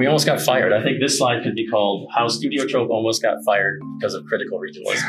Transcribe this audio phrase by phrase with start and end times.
[0.00, 0.72] we almost got fired.
[0.72, 4.24] I think this slide could be called How Studio Trope Almost Got Fired Because of
[4.24, 5.04] Critical Regionalism.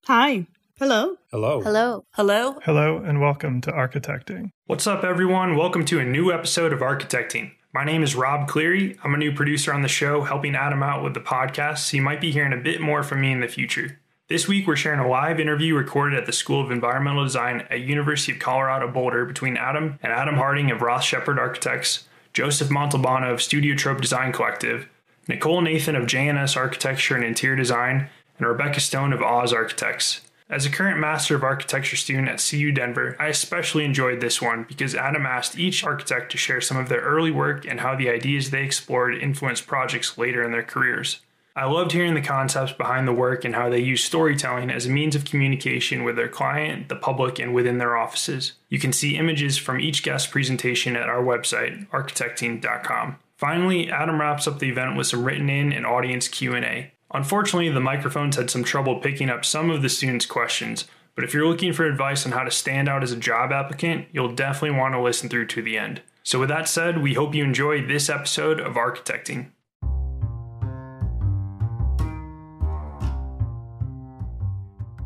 [0.06, 0.46] Hi.
[0.78, 1.16] Hello.
[1.30, 1.60] Hello.
[1.60, 2.06] Hello.
[2.12, 2.58] Hello.
[2.64, 4.52] Hello, and welcome to Architecting.
[4.64, 5.54] What's up, everyone?
[5.54, 7.52] Welcome to a new episode of Architecting.
[7.74, 8.96] My name is Rob Cleary.
[9.04, 12.02] I'm a new producer on the show, helping Adam out with the podcast, so you
[12.02, 14.00] might be hearing a bit more from me in the future.
[14.32, 17.80] This week, we're sharing a live interview recorded at the School of Environmental Design at
[17.80, 23.30] University of Colorado Boulder between Adam and Adam Harding of Roth Sheppard Architects, Joseph Montalbano
[23.30, 24.88] of Studio Trope Design Collective,
[25.28, 28.08] Nicole Nathan of JNS Architecture and Interior Design,
[28.38, 30.22] and Rebecca Stone of Oz Architects.
[30.48, 34.64] As a current Master of Architecture student at CU Denver, I especially enjoyed this one
[34.66, 38.08] because Adam asked each architect to share some of their early work and how the
[38.08, 41.20] ideas they explored influenced projects later in their careers.
[41.54, 44.90] I loved hearing the concepts behind the work and how they use storytelling as a
[44.90, 48.52] means of communication with their client, the public, and within their offices.
[48.70, 53.16] You can see images from each guest presentation at our website, architecting.com.
[53.36, 56.92] Finally, Adam wraps up the event with some written in and audience Q&A.
[57.12, 61.34] Unfortunately, the microphones had some trouble picking up some of the students' questions, but if
[61.34, 64.78] you're looking for advice on how to stand out as a job applicant, you'll definitely
[64.78, 66.00] want to listen through to the end.
[66.22, 69.48] So, with that said, we hope you enjoy this episode of Architecting.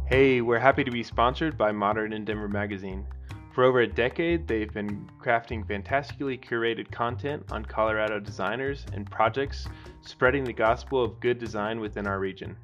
[0.09, 3.05] Hey, we're happy to be sponsored by Modern in Denver Magazine.
[3.53, 9.67] For over a decade, they've been crafting fantastically curated content on Colorado designers and projects,
[10.03, 12.57] spreading the gospel of good design within our region.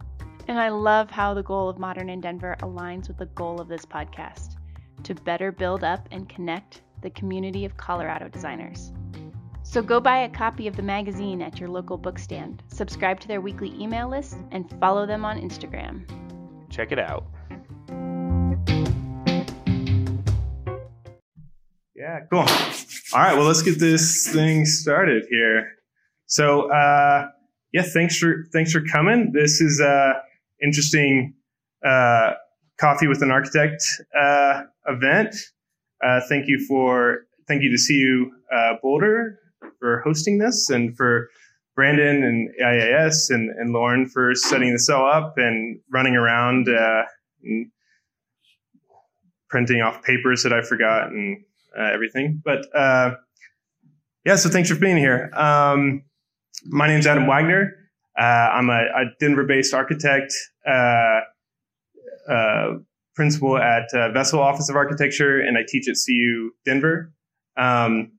[0.47, 3.67] And I love how the goal of Modern in Denver aligns with the goal of
[3.67, 4.55] this podcast
[5.03, 8.93] to better build up and connect the community of Colorado designers.
[9.65, 13.41] So go buy a copy of the magazine at your local bookstand, subscribe to their
[13.41, 16.05] weekly email list, and follow them on Instagram.
[16.73, 17.27] Check it out.
[21.95, 22.41] Yeah, cool.
[22.41, 25.73] All right, well, let's get this thing started here.
[26.27, 27.29] So, uh,
[27.75, 29.33] yeah, thanks for thanks for coming.
[29.33, 30.15] This is uh,
[30.63, 31.35] interesting
[31.87, 32.33] uh,
[32.81, 33.85] coffee with an architect
[34.19, 35.35] uh, event.
[36.03, 39.39] Uh, thank you for thank you to CU uh, Boulder
[39.79, 41.29] for hosting this, and for
[41.83, 47.03] Brandon and AIAS and, and Lauren for setting this all up and running around uh,
[47.43, 47.73] and
[49.51, 51.43] printing off papers that I forgot and
[51.77, 52.41] uh, everything.
[52.45, 53.17] But uh,
[54.25, 55.29] yeah, so thanks for being here.
[55.35, 56.05] Um,
[56.67, 57.75] my name is Adam Wagner.
[58.17, 60.33] Uh, I'm a, a Denver-based architect,
[60.65, 61.21] uh,
[62.31, 62.75] uh,
[63.17, 67.13] principal at Vessel Office of Architecture, and I teach at CU Denver.
[67.57, 68.13] Um,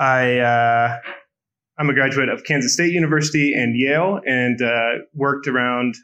[0.00, 0.98] I
[1.78, 4.60] I'm a graduate of Kansas State University and Yale, and
[5.14, 5.94] worked around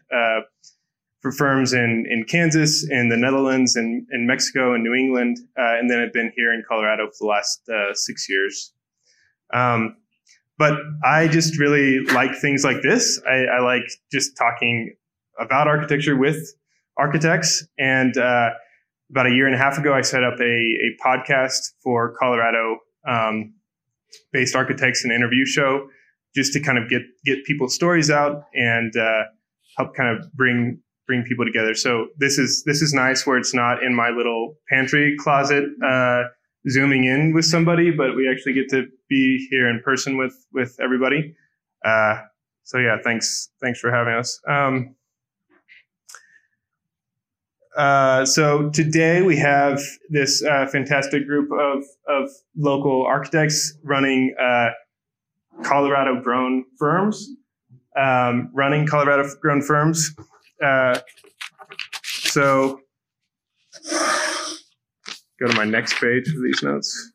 [1.20, 5.78] for firms in, in Kansas, in the Netherlands, and in Mexico, and New England, uh,
[5.78, 8.72] and then I've been here in Colorado for the last uh, six years.
[9.52, 9.96] Um,
[10.58, 13.20] but I just really like things like this.
[13.28, 14.94] I, I, like just talking
[15.38, 16.54] about architecture with
[16.96, 17.64] architects.
[17.78, 18.50] And uh,
[19.10, 22.78] about a year and a half ago, I set up a, a podcast for Colorado
[23.08, 23.54] um,
[24.32, 25.88] based architects and interview show
[26.34, 29.24] just to kind of get get people's stories out and uh,
[29.76, 31.74] help kind of bring bring people together.
[31.74, 36.24] So this is this is nice where it's not in my little pantry closet uh,
[36.68, 40.76] zooming in with somebody, but we actually get to be here in person with with
[40.80, 41.34] everybody.
[41.84, 42.22] Uh,
[42.64, 44.40] so yeah, thanks thanks for having us.
[44.48, 44.94] Um,
[47.78, 49.80] uh, so today we have
[50.10, 54.70] this uh, fantastic group of of local architects running uh,
[55.62, 57.30] Colorado grown firms,
[57.96, 60.12] um, running Colorado grown firms.
[60.60, 60.98] Uh,
[62.02, 62.80] so
[65.38, 67.12] go to my next page for these notes.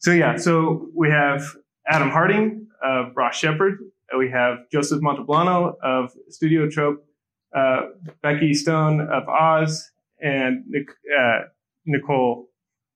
[0.00, 1.42] So yeah, so we have
[1.88, 3.78] Adam Harding of Roth Sheppard.
[4.18, 7.07] We have Joseph Montalbano of Studio Trope,
[7.54, 7.80] uh,
[8.22, 9.90] Becky Stone of Oz,
[10.20, 11.38] and uh,
[11.86, 12.48] Nicole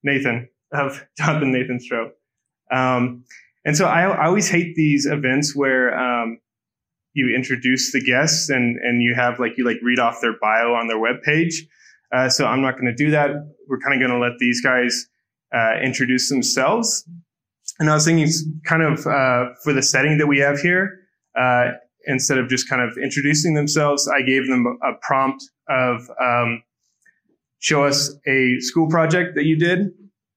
[0.02, 2.10] Nathan of Jonathan Nathan Strohe.
[2.74, 3.24] Um,
[3.64, 6.38] and so I, I, always hate these events where um,
[7.12, 10.74] you introduce the guests and and you have like you like read off their bio
[10.74, 11.66] on their web page.
[12.12, 13.30] Uh, so I'm not going to do that.
[13.68, 15.06] We're kind of going to let these guys
[15.54, 17.08] uh, introduce themselves.
[17.78, 18.30] And I was thinking,
[18.64, 21.00] kind of uh, for the setting that we have here,
[21.38, 21.72] uh,
[22.06, 26.62] instead of just kind of introducing themselves, I gave them a prompt of um,
[27.58, 29.90] show us a school project that you did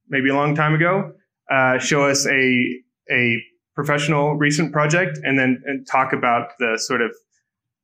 [0.10, 1.12] maybe a long time ago.
[1.52, 2.82] Uh, show us a
[3.12, 3.42] a
[3.76, 7.12] professional recent project and then and talk about the sort of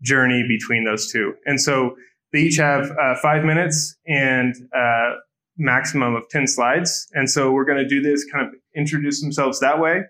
[0.01, 1.33] journey between those two.
[1.45, 1.95] And so
[2.33, 5.15] they each have uh, five minutes and uh,
[5.57, 7.07] maximum of 10 slides.
[7.13, 10.01] And so we're going to do this kind of introduce themselves that way.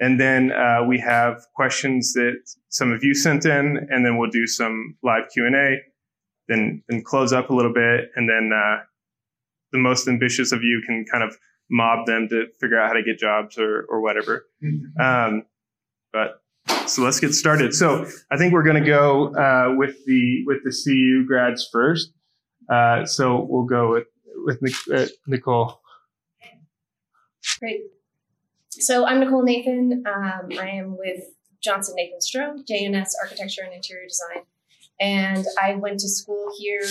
[0.00, 2.36] And then uh, we have questions that
[2.70, 5.76] some of you sent in, and then we'll do some live Q&A,
[6.48, 8.10] then, then close up a little bit.
[8.16, 8.82] And then uh,
[9.72, 11.36] the most ambitious of you can kind of
[11.70, 14.46] mob them to figure out how to get jobs or, or whatever.
[15.00, 15.44] Um,
[16.12, 16.42] but
[16.86, 17.74] so let's get started.
[17.74, 22.12] So I think we're going to go uh, with the with the CU grads first.
[22.68, 25.80] Uh, so we'll go with with uh, Nicole.
[27.60, 27.80] Great.
[28.70, 30.04] So I'm Nicole Nathan.
[30.06, 31.24] Um, I am with
[31.60, 34.44] Johnson Nathan Strohe, JNS Architecture and Interior Design.
[35.00, 36.82] And I went to school here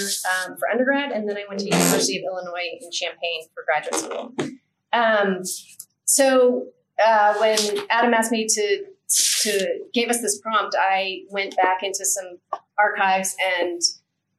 [0.45, 3.95] um, for undergrad, and then I went to University of Illinois in Champaign for graduate
[3.95, 4.33] school.
[4.91, 5.43] Um,
[6.03, 6.67] so
[7.03, 7.57] uh, when
[7.89, 8.85] Adam asked me to
[9.43, 12.39] to gave us this prompt, I went back into some
[12.77, 13.81] archives and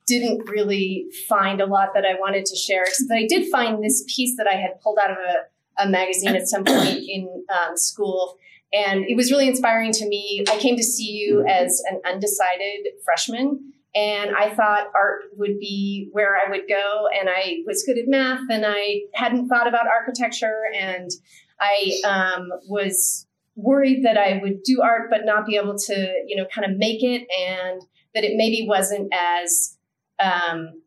[0.06, 2.84] didn't really find a lot that I wanted to share.
[3.08, 5.34] But I did find this piece that I had pulled out of a,
[5.81, 8.38] a magazine at some point in um, school.
[8.73, 10.44] And it was really inspiring to me.
[10.49, 16.37] I came to CU as an undecided freshman, and I thought art would be where
[16.37, 17.09] I would go.
[17.19, 21.11] And I was good at math, and I hadn't thought about architecture, and
[21.59, 26.37] I um, was worried that I would do art but not be able to, you
[26.37, 27.82] know, kind of make it, and
[28.15, 29.77] that it maybe wasn't as
[30.21, 30.81] um,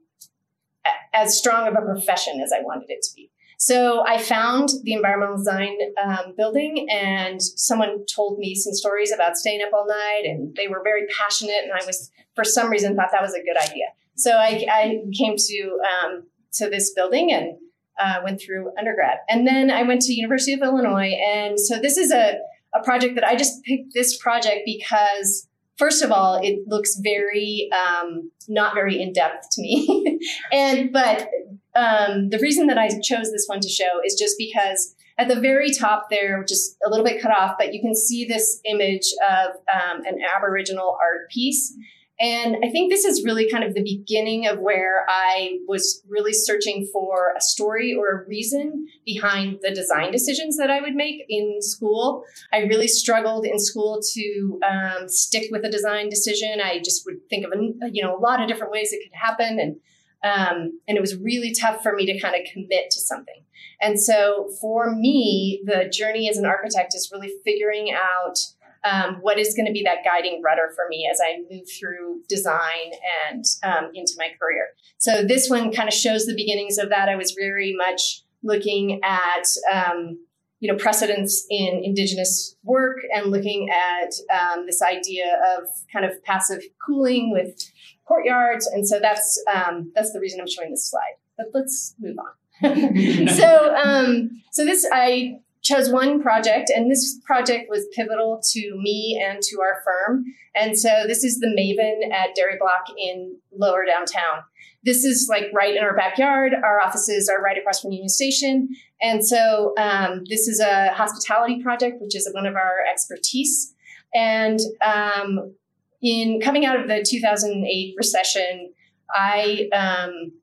[1.14, 3.30] as strong of a profession as I wanted it to be.
[3.66, 9.38] So I found the environmental design um, building, and someone told me some stories about
[9.38, 12.94] staying up all night, and they were very passionate, and I was, for some reason,
[12.94, 13.86] thought that was a good idea.
[14.16, 16.24] So I, I came to um,
[16.56, 17.56] to this building and
[17.98, 21.96] uh, went through undergrad, and then I went to University of Illinois, and so this
[21.98, 22.40] is a
[22.76, 27.70] a project that I just picked this project because first of all, it looks very
[27.72, 30.20] um, not very in depth to me,
[30.52, 31.30] and but
[31.76, 35.40] um, the reason that I chose this one to show is just because at the
[35.40, 39.14] very top there, just a little bit cut off, but you can see this image
[39.30, 41.76] of um, an Aboriginal art piece.
[42.20, 46.32] And I think this is really kind of the beginning of where I was really
[46.32, 51.26] searching for a story or a reason behind the design decisions that I would make
[51.28, 52.24] in school.
[52.54, 56.62] I really struggled in school to um, stick with a design decision.
[56.64, 59.18] I just would think of a, you know a lot of different ways it could
[59.20, 59.78] happen, and
[60.24, 63.44] um, and it was really tough for me to kind of commit to something.
[63.82, 68.38] And so for me, the journey as an architect is really figuring out
[68.86, 72.22] um, what is going to be that guiding rudder for me as I move through
[72.28, 72.92] design
[73.30, 74.70] and um, into my career.
[74.98, 77.10] So this one kind of shows the beginnings of that.
[77.10, 80.18] I was very much looking at um,
[80.60, 86.24] you know precedents in indigenous work and looking at um, this idea of kind of
[86.24, 87.60] passive cooling with
[88.08, 91.16] courtyards, and so that's um, that's the reason I'm showing this slide.
[91.38, 93.28] But let's move on.
[93.30, 99.22] so um, so this I chose one project, and this project was pivotal to me
[99.26, 100.26] and to our firm.
[100.56, 104.44] And so this is the Maven at Dairy Block in lower downtown.
[104.84, 106.54] This is like right in our backyard.
[106.54, 108.70] Our offices are right across from Union Station.
[109.02, 113.74] And so um, this is a hospitality project, which is one of our expertise.
[114.14, 115.56] And um,
[116.04, 118.74] in coming out of the 2008 recession,
[119.10, 120.34] I um,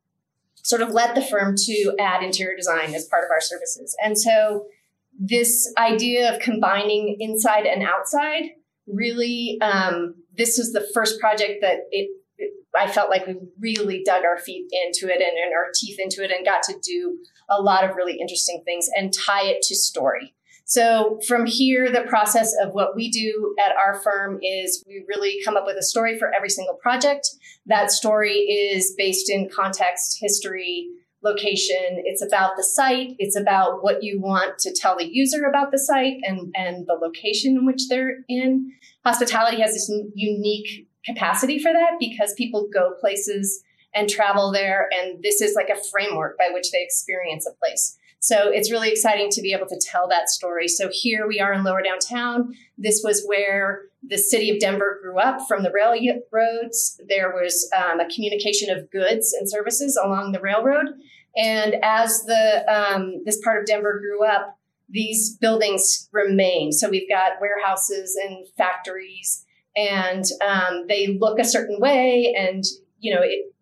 [0.54, 3.96] sort of led the firm to add interior design as part of our services.
[4.02, 4.66] And so
[5.18, 8.50] this idea of combining inside and outside
[8.86, 14.02] really um, this was the first project that it, it, i felt like we really
[14.04, 17.18] dug our feet into it and, and, our teeth into it and got to do
[17.50, 20.34] a lot of really interesting things and tie it to story
[20.70, 25.40] so from here the process of what we do at our firm is we really
[25.44, 27.28] come up with a story for every single project
[27.66, 30.88] that story is based in context history
[31.22, 32.02] location.
[32.04, 33.14] It's about the site.
[33.18, 36.94] It's about what you want to tell the user about the site and, and the
[36.94, 38.72] location in which they're in.
[39.04, 43.62] Hospitality has this unique capacity for that because people go places
[43.94, 44.88] and travel there.
[44.92, 47.98] And this is like a framework by which they experience a place.
[48.20, 50.68] So it's really exciting to be able to tell that story.
[50.68, 52.54] So here we are in lower downtown.
[52.76, 57.00] This was where the city of Denver grew up from the railroads.
[57.08, 60.88] There was um, a communication of goods and services along the railroad.
[61.34, 64.58] And as the um, this part of Denver grew up,
[64.88, 66.72] these buildings remain.
[66.72, 69.46] So we've got warehouses and factories,
[69.76, 72.34] and um, they look a certain way.
[72.36, 72.64] And
[72.98, 73.54] you know, it,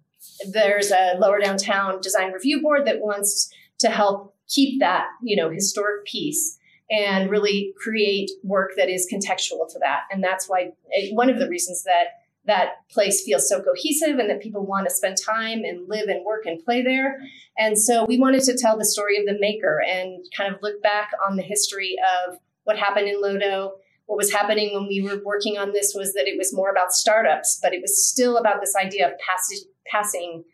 [0.50, 5.50] there's a lower downtown design review board that wants to help keep that you know
[5.50, 6.58] historic piece
[6.90, 11.38] and really create work that is contextual to that and that's why eh, one of
[11.38, 15.64] the reasons that that place feels so cohesive and that people want to spend time
[15.64, 17.20] and live and work and play there.
[17.58, 20.82] And so we wanted to tell the story of the maker and kind of look
[20.82, 23.72] back on the history of what happened in Lodo.
[24.06, 26.92] What was happening when we were working on this was that it was more about
[26.92, 30.44] startups, but it was still about this idea of pass- passing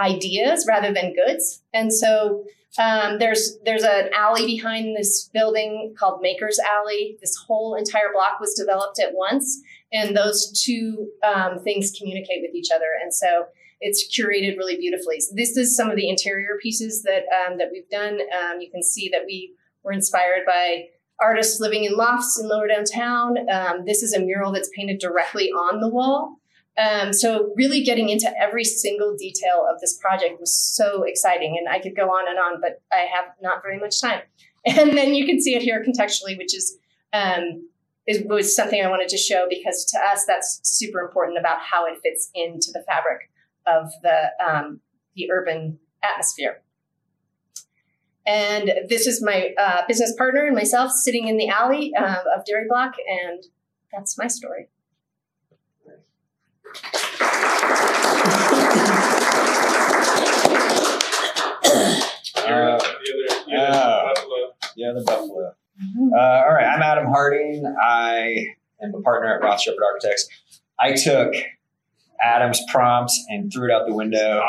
[0.00, 1.62] ideas rather than goods.
[1.72, 2.44] And so
[2.78, 7.18] um, there's there's an alley behind this building called Makers Alley.
[7.20, 9.60] This whole entire block was developed at once,
[9.92, 12.86] and those two um, things communicate with each other.
[13.02, 13.46] And so
[13.80, 15.20] it's curated really beautifully.
[15.20, 18.20] So this is some of the interior pieces that um, that we've done.
[18.20, 20.84] Um, you can see that we were inspired by
[21.20, 23.36] artists living in lofts in lower downtown.
[23.50, 26.39] Um, this is a mural that's painted directly on the wall.
[26.78, 31.68] Um, so really getting into every single detail of this project was so exciting, and
[31.68, 34.20] I could go on and on, but I have not very much time.
[34.66, 36.76] And then you can see it here contextually, which is
[37.14, 37.66] um,
[38.06, 41.86] is was something I wanted to show because to us that's super important about how
[41.86, 43.30] it fits into the fabric
[43.66, 44.80] of the um,
[45.16, 46.60] the urban atmosphere.
[48.26, 52.44] And this is my uh, business partner and myself sitting in the alley uh, of
[52.44, 53.42] Dairy Block, and
[53.92, 54.68] that's my story.
[64.80, 65.52] Yeah, the Buffalo.
[66.16, 67.66] Uh, all right, I'm Adam Harding.
[67.66, 68.46] I
[68.82, 70.26] am a partner at Roth Sheppard Architects.
[70.78, 71.34] I took
[72.22, 74.42] Adam's prompts and threw it out the window,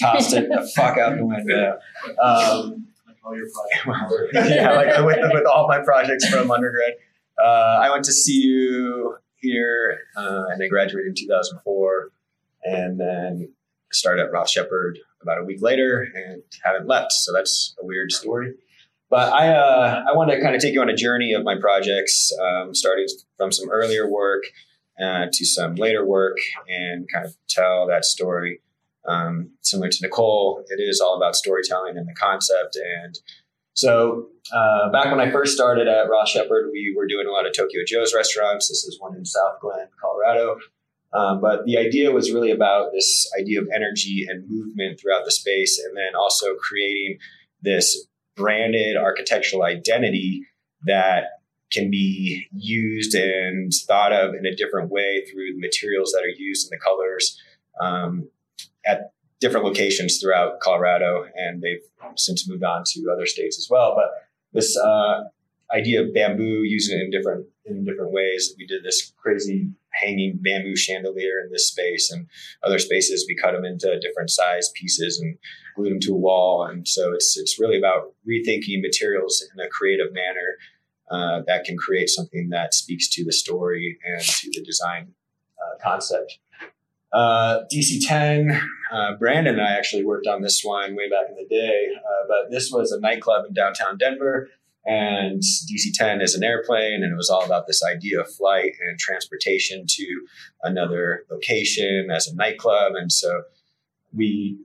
[0.00, 1.78] tossed it the fuck out the window.
[2.22, 2.86] Um,
[4.32, 6.92] yeah, like with, with all my projects from undergrad.
[7.42, 12.10] Uh, I went to CU here uh, and I graduated in 2004
[12.64, 13.52] and then
[13.92, 17.12] started at Roth Sheppard about a week later and haven't left.
[17.12, 18.54] So that's a weird story.
[19.10, 21.56] But I, uh, I want to kind of take you on a journey of my
[21.60, 24.42] projects, um, starting from some earlier work
[25.00, 28.60] uh, to some later work and kind of tell that story.
[29.06, 32.76] Um, similar to Nicole, it is all about storytelling and the concept.
[33.02, 33.18] And
[33.74, 37.46] so uh, back when I first started at Roth Sheppard, we were doing a lot
[37.46, 38.68] of Tokyo Joe's restaurants.
[38.68, 40.58] This is one in Southglenn, Colorado.
[41.12, 45.30] Um, but the idea was really about this idea of energy and movement throughout the
[45.30, 47.18] space, and then also creating
[47.62, 50.46] this branded architectural identity
[50.86, 51.24] that
[51.72, 56.36] can be used and thought of in a different way through the materials that are
[56.36, 57.40] used and the colors
[57.80, 58.28] um,
[58.86, 59.12] at
[59.44, 61.84] different locations throughout Colorado, and they've
[62.16, 63.94] since moved on to other states as well.
[63.94, 64.06] But
[64.54, 65.24] this uh,
[65.70, 70.38] idea of bamboo, using it in different in different ways, we did this crazy hanging
[70.42, 72.26] bamboo chandelier in this space, and
[72.62, 75.36] other spaces we cut them into different size pieces and
[75.76, 76.64] glued them to a wall.
[76.64, 80.56] And so it's it's really about rethinking materials in a creative manner
[81.10, 85.12] uh, that can create something that speaks to the story and to the design
[85.60, 86.38] uh, concept.
[87.14, 88.60] Uh, DC10,
[88.94, 92.28] uh, Brandon and I actually worked on this one way back in the day, uh,
[92.28, 94.48] but this was a nightclub in downtown Denver.
[94.86, 98.98] And DC10 is an airplane, and it was all about this idea of flight and
[98.98, 100.26] transportation to
[100.62, 102.92] another location as a nightclub.
[102.94, 103.44] And so
[104.14, 104.58] we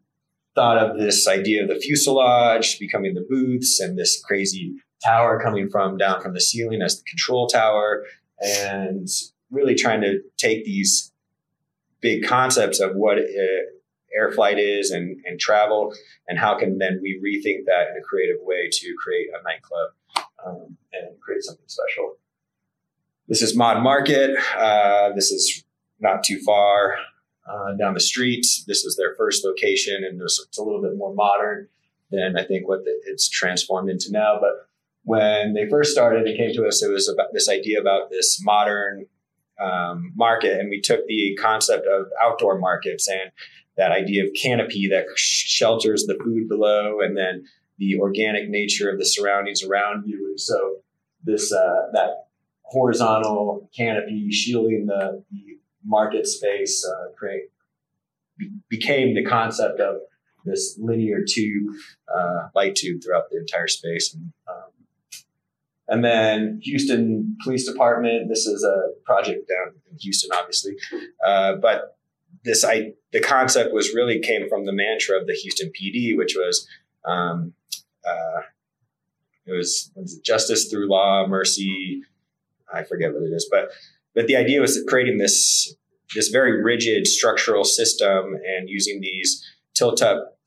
[0.55, 5.69] thought of this idea of the fuselage becoming the booths and this crazy tower coming
[5.69, 8.03] from down from the ceiling as the control tower,
[8.41, 9.07] and
[9.49, 11.13] really trying to take these
[12.01, 13.17] big concepts of what
[14.15, 15.93] air flight is and, and travel,
[16.27, 19.91] and how can then we rethink that in a creative way to create a nightclub
[20.45, 22.15] um, and create something special.
[23.27, 24.35] This is Mod Market.
[24.57, 25.63] Uh, this is
[25.99, 26.95] not too far
[27.47, 28.45] uh, down the street.
[28.67, 31.67] This is their first location, and it's a little bit more modern
[32.11, 34.39] than I think what the, it's transformed into now.
[34.39, 34.67] But
[35.03, 36.81] when they first started, it came to us.
[36.81, 39.05] It was about this idea about this modern
[39.59, 43.31] um, market, and we took the concept of outdoor markets and
[43.79, 47.45] that idea of canopy that shelters the food below, and then
[47.77, 50.17] the organic nature of the surroundings around you.
[50.29, 50.57] And so
[51.23, 52.11] this uh, that
[52.63, 57.45] horizontal canopy shielding the, the market space uh, create
[58.37, 59.95] be, became the concept of
[60.45, 61.73] this linear tube,
[62.13, 64.13] uh, light tube throughout the entire space.
[64.13, 64.71] And, um,
[65.87, 68.29] and then Houston Police Department.
[68.29, 70.73] This is a project down in Houston, obviously,
[71.25, 71.98] uh, but
[72.49, 76.35] this I the concept was really came from the mantra of the Houston PD, which
[76.35, 76.67] was
[77.05, 77.53] um,
[78.05, 78.41] uh,
[79.45, 82.01] it was, was it justice through law, mercy.
[82.73, 83.69] I forget what it is, but
[84.15, 85.75] but the idea was creating this
[86.15, 90.38] this very rigid structural system and using these tilt up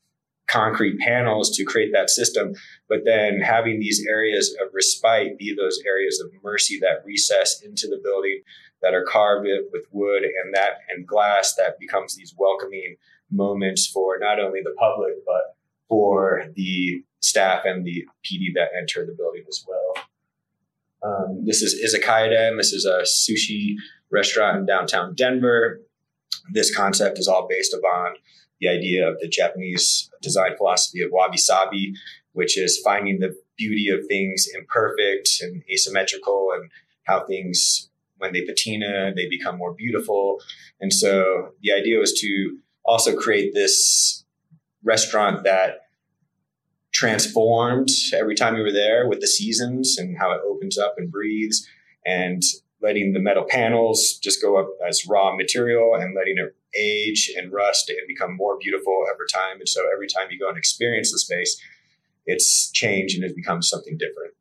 [0.53, 2.53] concrete panels to create that system,
[2.87, 7.87] but then having these areas of respite be those areas of mercy that recess into
[7.87, 8.41] the building
[8.83, 12.95] that are carved with wood and that and glass that becomes these welcoming
[13.31, 15.55] moments for not only the public but
[15.89, 20.05] for the staff and the PD that enter the building as well.
[21.03, 22.57] Um, this is Izakaya Den.
[22.57, 23.75] This is a sushi
[24.11, 25.81] restaurant in downtown Denver.
[26.51, 28.15] This concept is all based upon
[28.59, 31.93] the idea of the Japanese design philosophy of wabi sabi,
[32.33, 36.69] which is finding the beauty of things imperfect and asymmetrical and
[37.03, 40.39] how things, when they patina, they become more beautiful.
[40.79, 44.23] And so the idea was to also create this
[44.83, 45.81] restaurant that
[46.91, 51.11] transformed every time we were there with the seasons and how it opens up and
[51.11, 51.67] breathes
[52.05, 52.43] and
[52.83, 57.51] letting the metal panels just go up as raw material and letting it age and
[57.51, 59.59] rust and become more beautiful every time.
[59.59, 61.59] And so every time you go and experience the space,
[62.25, 64.33] it's changed and it becomes something different.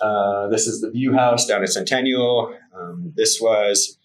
[0.00, 2.54] Uh, this is the View House down at Centennial.
[2.74, 3.98] Um, this was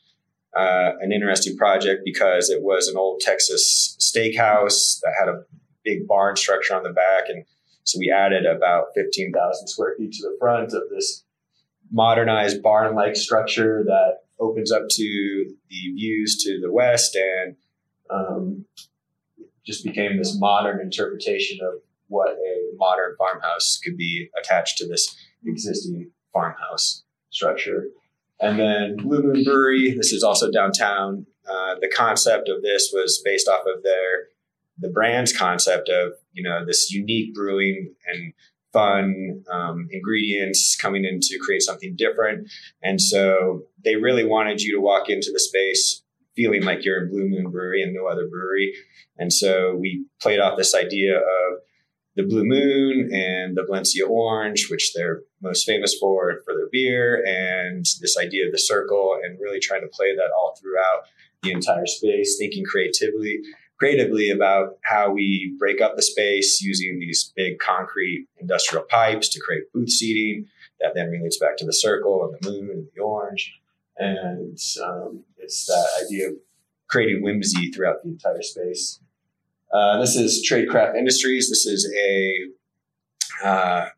[0.55, 5.43] uh, an interesting project because it was an old Texas steakhouse that had a
[5.83, 7.29] big barn structure on the back.
[7.29, 7.45] And
[7.83, 11.23] so we added about 15,000 square feet to the front of this
[11.93, 17.55] modernized barn like structure that opens up to the views to the west and
[18.09, 18.65] um,
[19.65, 21.75] just became this modern interpretation of
[22.07, 27.85] what a modern farmhouse could be attached to this existing farmhouse structure.
[28.39, 31.25] And then Blue Moon Brewery, this is also downtown.
[31.49, 34.27] Uh, the concept of this was based off of their
[34.79, 38.33] the brand's concept of you know this unique brewing and
[38.73, 42.49] fun um, ingredients coming in to create something different.
[42.81, 46.01] And so they really wanted you to walk into the space
[46.35, 48.73] feeling like you're in Blue Moon Brewery and no other brewery.
[49.17, 51.59] And so we played off this idea of
[52.15, 57.23] the Blue Moon and the Valencia Orange, which they're most famous for for their beer,
[57.25, 61.03] and this idea of the circle, and really trying to play that all throughout
[61.41, 63.39] the entire space, thinking creatively
[63.77, 69.39] creatively about how we break up the space using these big concrete industrial pipes to
[69.39, 70.45] create booth seating
[70.79, 73.59] that then relates back to the circle and the moon and the orange.
[73.97, 76.35] And um, it's that idea of
[76.87, 78.99] creating whimsy throughout the entire space.
[79.71, 81.49] Uh, this is Tradecraft Industries.
[81.49, 82.49] This is a
[83.43, 83.89] uh,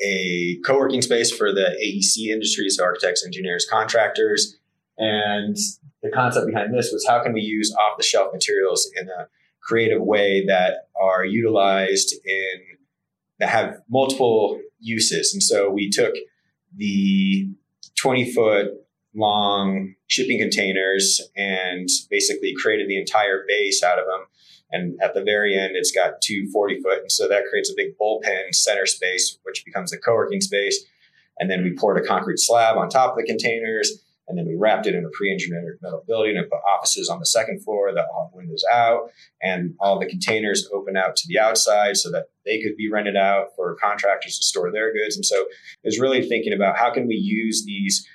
[0.00, 4.58] a co-working space for the AEC industries, so architects, engineers, contractors,
[4.98, 5.56] and
[6.02, 9.28] the concept behind this was how can we use off the shelf materials in a
[9.60, 12.60] creative way that are utilized in
[13.38, 15.32] that have multiple uses.
[15.32, 16.14] And so we took
[16.76, 17.48] the
[17.96, 18.66] 20 foot
[19.14, 24.26] long shipping containers and basically created the entire base out of them.
[24.70, 27.00] And at the very end, it's got two 40 foot.
[27.00, 30.84] And so that creates a big bullpen center space, which becomes a co working space.
[31.38, 34.56] And then we poured a concrete slab on top of the containers and then we
[34.56, 38.06] wrapped it in a pre-engineered metal building and put offices on the second floor that
[38.18, 39.10] have windows out,
[39.42, 43.16] and all the containers open out to the outside so that they could be rented
[43.16, 45.16] out for contractors to store their goods.
[45.16, 45.46] And so
[45.84, 48.06] was really thinking about how can we use these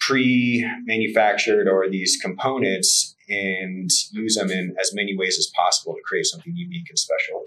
[0.00, 6.26] pre-manufactured or these components and use them in as many ways as possible to create
[6.26, 7.44] something unique and special.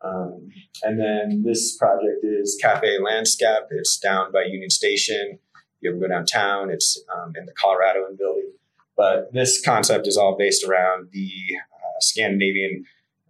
[0.00, 0.48] Um,
[0.82, 3.66] and then this project is Kaffe Landskap.
[3.70, 5.38] It's down by Union Station
[5.82, 8.52] you ever go downtown, it's um, in the Coloradan building.
[8.96, 11.30] But this concept is all based around the
[11.74, 12.84] uh, Scandinavian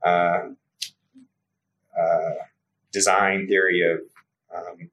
[0.04, 0.48] uh,
[1.98, 2.30] uh,
[2.92, 4.00] design theory of
[4.54, 4.90] um,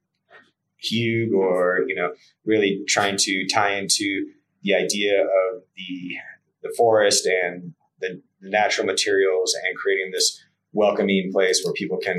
[0.84, 2.14] hygge, or you know,
[2.46, 4.32] really trying to tie into
[4.64, 6.16] the idea of the
[6.62, 12.18] the forest and the, the natural materials, and creating this welcoming place where people can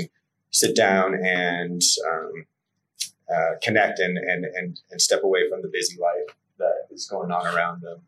[0.51, 2.45] sit down and um,
[3.33, 7.31] uh, connect and, and, and, and step away from the busy life that is going
[7.31, 8.01] on around them.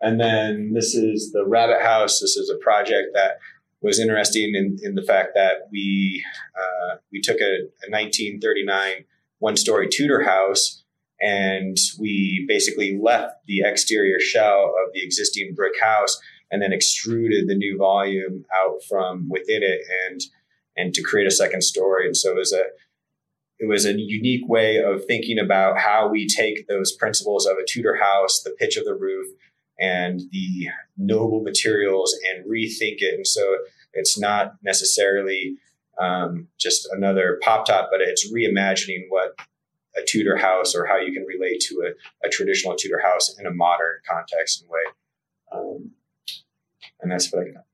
[0.00, 2.20] And then this is the Rabbit House.
[2.20, 3.38] This is a project that
[3.80, 6.24] was interesting in, in the fact that we
[6.56, 9.04] uh, we took a, a 1939
[9.38, 10.84] one story Tudor house
[11.20, 17.48] and we basically left the exterior shell of the existing brick house and then extruded
[17.48, 20.20] the new volume out from within it and
[20.76, 22.06] and to create a second story.
[22.06, 22.64] And so it was a
[23.62, 27.64] it was a unique way of thinking about how we take those principles of a
[27.64, 29.28] Tudor house, the pitch of the roof,
[29.78, 33.14] and the noble materials and rethink it.
[33.14, 33.58] And so
[33.92, 35.58] it's not necessarily
[36.00, 39.38] um, just another pop top, but it's reimagining what
[39.96, 41.92] a Tudor house or how you can relate to a,
[42.26, 44.80] a traditional Tudor house in a modern context and way.
[45.52, 45.92] Um,
[47.00, 47.66] and that's what I got.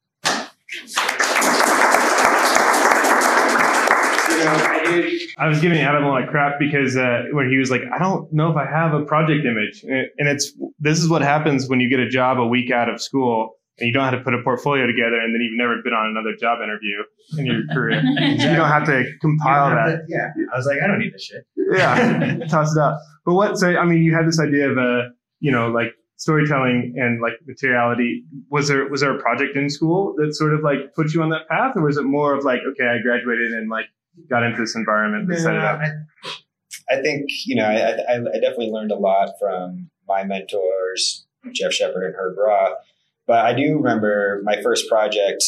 [5.38, 7.98] I was giving Adam a lot of crap because uh, when he was like, I
[7.98, 11.80] don't know if I have a project image, and it's this is what happens when
[11.80, 14.34] you get a job a week out of school and you don't have to put
[14.34, 16.98] a portfolio together, and then you've never been on another job interview
[17.38, 18.02] in your career.
[18.18, 20.00] you don't have to compile that.
[20.08, 20.28] yeah.
[20.52, 21.46] I was like, I don't need this shit.
[21.56, 22.98] yeah, toss it out.
[23.24, 23.58] But what?
[23.58, 25.08] So I mean, you had this idea of a,
[25.40, 28.24] you know, like storytelling and like materiality.
[28.50, 31.30] Was there was there a project in school that sort of like put you on
[31.30, 33.86] that path, or was it more of like, okay, I graduated and like
[34.28, 35.80] got into this environment and set it up?
[35.80, 41.26] I, I think you know, I, I, I definitely learned a lot from my mentors,
[41.52, 42.78] Jeff Sheppard and Herb Roth.
[43.26, 45.44] But I do remember my first project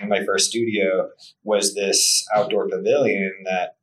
[0.00, 1.10] in my first studio
[1.44, 3.76] was this outdoor pavilion that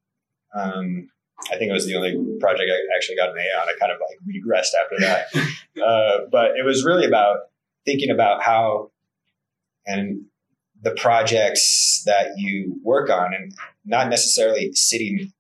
[0.53, 1.09] um,
[1.51, 3.69] I think it was the only project I actually got an A on.
[3.69, 5.81] I kind of like regressed after that.
[5.85, 7.37] uh, but it was really about
[7.85, 8.91] thinking about how
[9.85, 10.25] and
[10.81, 13.53] the projects that you work on and
[13.85, 15.31] not necessarily sitting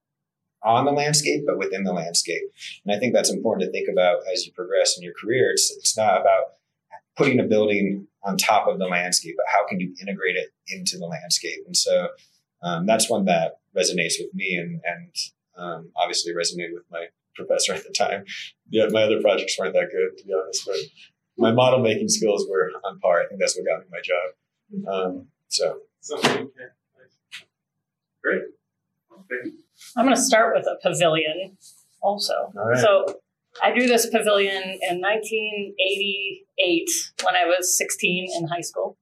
[0.63, 2.41] on the landscape, but within the landscape.
[2.85, 5.51] And I think that's important to think about as you progress in your career.
[5.51, 6.55] It's, it's not about
[7.15, 10.97] putting a building on top of the landscape, but how can you integrate it into
[10.97, 11.59] the landscape?
[11.65, 12.09] And so
[12.61, 15.15] um, that's one that resonates with me and, and
[15.57, 18.25] um, obviously resonated with my professor at the time.
[18.69, 20.75] Yeah, my other projects weren't that good, to be honest, but
[21.37, 23.21] my model making skills were on par.
[23.21, 24.33] I think that's what got me my job.
[24.87, 25.79] Um, so.
[28.21, 28.41] Great.
[29.95, 31.57] I'm going to start with a pavilion
[32.01, 32.51] also.
[32.57, 32.77] All right.
[32.77, 33.19] So
[33.63, 36.89] I drew this pavilion in 1988
[37.23, 38.97] when I was 16 in high school.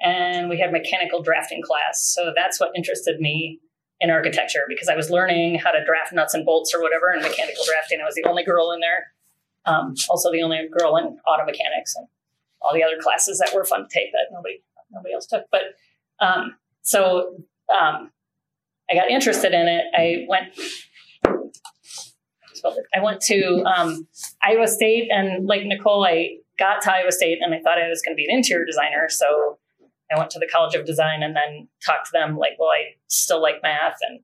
[0.00, 2.04] And we had mechanical drafting class.
[2.14, 3.60] So that's what interested me
[4.00, 7.20] in architecture because I was learning how to draft nuts and bolts or whatever in
[7.20, 8.00] mechanical drafting.
[8.00, 9.12] I was the only girl in there.
[9.66, 12.06] Um, also the only girl in auto mechanics and
[12.62, 15.44] all the other classes that were fun to take that nobody nobody else took.
[15.50, 15.62] But
[16.20, 17.34] um, so
[17.72, 18.10] um,
[18.90, 19.84] I got interested in it.
[19.94, 20.54] I went
[22.94, 24.06] I went to um,
[24.42, 28.02] Iowa State, and like Nicole, I got to Iowa State, and I thought I was
[28.02, 29.06] going to be an interior designer.
[29.08, 29.58] So
[30.12, 32.96] I went to the College of Design, and then talked to them like, "Well, I
[33.08, 34.20] still like math, and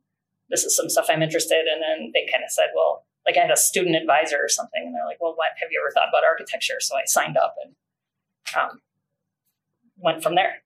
[0.51, 1.73] this is some stuff I'm interested." in.
[1.73, 4.83] And then they kind of said, "Well, like I had a student advisor or something,"
[4.85, 7.55] and they're like, "Well, what have you ever thought about architecture?" So I signed up
[7.63, 7.75] and
[8.57, 8.81] um,
[9.97, 10.63] went from there.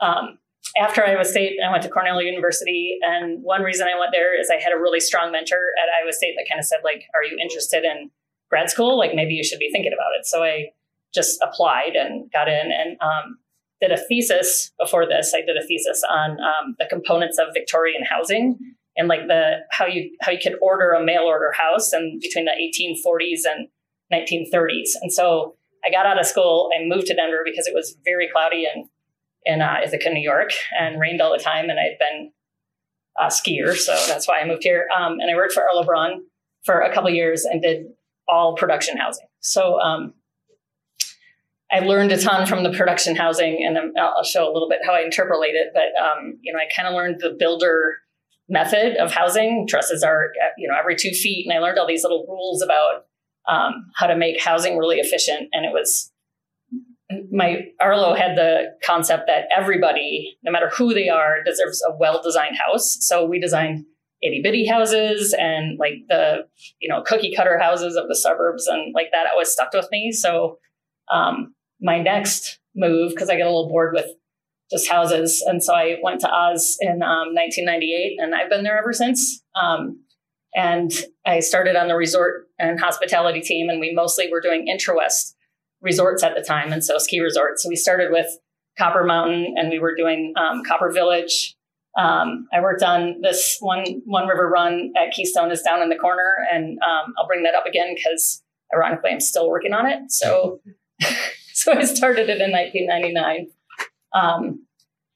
[0.00, 0.38] Um,
[0.76, 4.50] after Iowa State, I went to Cornell University, and one reason I went there is
[4.50, 7.22] I had a really strong mentor at Iowa State that kind of said, like, "Are
[7.22, 8.10] you interested in
[8.50, 8.98] grad school?
[8.98, 10.72] Like, maybe you should be thinking about it." So I
[11.14, 13.38] just applied and got in, and um,
[13.80, 15.32] did a thesis before this.
[15.34, 18.58] I did a thesis on um, the components of Victorian housing
[18.96, 22.46] and like the how you how you could order a mail order house and between
[22.46, 23.68] the 1840s and
[24.12, 24.90] 1930s.
[25.00, 28.28] And so I got out of school and moved to Denver because it was very
[28.32, 28.86] cloudy and
[29.44, 31.68] in uh, Ithaca, New York, and rained all the time.
[31.68, 32.32] And I'd been
[33.20, 34.88] a skier, so that's why I moved here.
[34.96, 36.20] Um, and I worked for Earl LeBrun
[36.64, 37.86] for a couple years and did
[38.26, 39.26] all production housing.
[39.40, 40.14] So um,
[41.70, 44.94] I learned a ton from the production housing, and I'll show a little bit how
[44.94, 45.72] I interpolate it.
[45.74, 47.98] But um, you know, I kind of learned the builder
[48.48, 49.66] method of housing.
[49.68, 53.06] Trusses are you know every two feet, and I learned all these little rules about
[53.48, 55.48] um, how to make housing really efficient.
[55.52, 56.10] And it was
[57.30, 62.56] my Arlo had the concept that everybody, no matter who they are, deserves a well-designed
[62.56, 62.96] house.
[63.00, 63.84] So we designed
[64.22, 66.46] itty bitty houses and like the
[66.80, 70.12] you know cookie cutter houses of the suburbs and like that always stuck with me.
[70.12, 70.58] So
[71.12, 74.06] um, my next move because I get a little bored with
[74.70, 78.78] just houses, and so I went to Oz in um, 1998, and I've been there
[78.78, 79.42] ever since.
[79.54, 80.00] Um,
[80.54, 80.90] and
[81.26, 85.34] I started on the resort and hospitality team, and we mostly were doing IntraWest
[85.80, 87.62] resorts at the time, and so ski resorts.
[87.62, 88.26] So we started with
[88.78, 91.56] Copper Mountain, and we were doing um, Copper Village.
[91.96, 95.96] Um, I worked on this one one river run at Keystone is down in the
[95.96, 98.42] corner, and um, I'll bring that up again because
[98.74, 100.10] ironically I'm still working on it.
[100.10, 100.60] So
[101.52, 103.46] so I started it in 1999.
[104.12, 104.66] Um,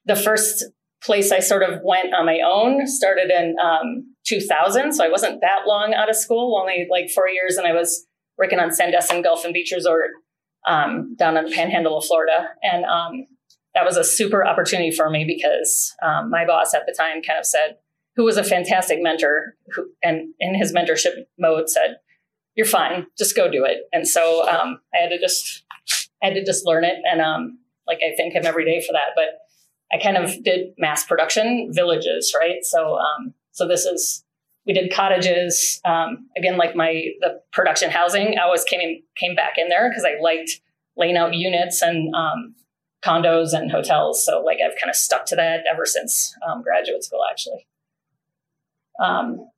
[0.05, 0.65] the first
[1.03, 4.93] place I sort of went on my own started in um, 2000.
[4.93, 8.07] So I wasn't that long out of school, only like four years, and I was
[8.37, 10.11] working on Sandestin Golf and Beach Resort
[10.67, 12.49] um, down in the panhandle of Florida.
[12.63, 13.27] And um,
[13.75, 17.39] that was a super opportunity for me because um, my boss at the time kind
[17.39, 17.77] of said,
[18.17, 21.99] who was a fantastic mentor, who, and in his mentorship mode said,
[22.57, 25.65] "You're fine, just go do it." And so um, I had to just,
[26.21, 28.93] I had to just learn it, and um, like I thank him every day for
[28.93, 29.15] that.
[29.15, 29.39] But
[29.93, 32.63] I kind of did mass production villages, right?
[32.63, 34.25] So, um, so this is
[34.67, 39.55] we did cottages um, again like my the production housing i always came came back
[39.57, 40.61] in there because i liked
[40.97, 42.55] laying out units and um,
[43.03, 47.03] condos and hotels so like i've kind of stuck to that ever since um, graduate
[47.03, 47.67] school actually
[49.01, 49.49] Um,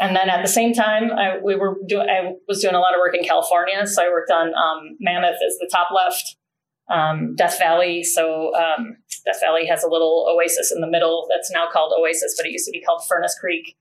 [0.00, 2.08] and then at the same time, I, we were doing.
[2.08, 5.36] I was doing a lot of work in California, so I worked on um, Mammoth
[5.46, 6.36] is the top left,
[6.90, 8.02] um, Death Valley.
[8.02, 12.34] So um, Death Valley has a little oasis in the middle that's now called Oasis,
[12.36, 13.76] but it used to be called Furnace Creek.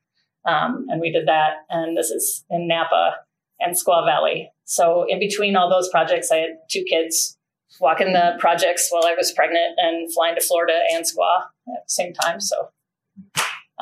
[0.46, 1.66] Um, and we did that.
[1.70, 3.16] And this is in Napa
[3.60, 4.52] and Squaw Valley.
[4.66, 7.38] So in between all those projects, I had two kids
[7.80, 11.89] walking the projects while I was pregnant and flying to Florida and Squaw at the
[11.89, 12.39] same time.
[12.39, 12.70] So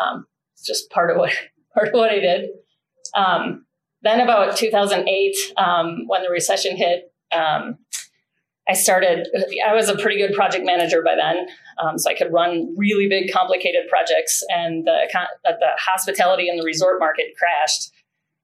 [0.01, 1.31] um, it's just part of what
[1.73, 2.49] part of what I did.
[3.15, 3.65] Um,
[4.03, 7.13] then about 2008, um, when the recession hit,
[8.71, 9.27] I started.
[9.67, 11.45] I was a pretty good project manager by then,
[11.83, 14.41] um, so I could run really big, complicated projects.
[14.49, 15.09] And the
[15.43, 17.91] the hospitality and the resort market crashed.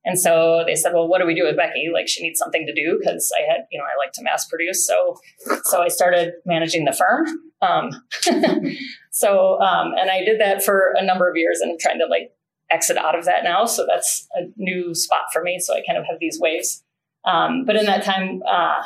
[0.04, 1.90] And so they said, "Well, what do we do with Becky?
[1.94, 4.46] Like, she needs something to do because I had, you know, I like to mass
[4.48, 5.18] produce." So,
[5.63, 7.26] so I started managing the firm.
[7.62, 7.92] Um,
[9.12, 12.06] so, um, and I did that for a number of years, and I'm trying to
[12.06, 12.34] like
[12.70, 13.63] exit out of that now.
[13.63, 15.58] So that's a new spot for me.
[15.58, 16.84] So I kind of have these waves.
[17.24, 18.82] Um, but in that time, uh,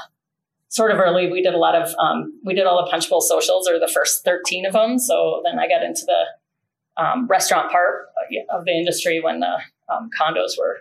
[0.71, 3.19] sort of early, we did a lot of, um, we did all the Punch Bowl
[3.19, 4.97] socials or the first 13 of them.
[4.97, 8.07] So then I got into the um, restaurant part
[8.49, 9.59] of the industry when the
[9.91, 10.77] um, condos were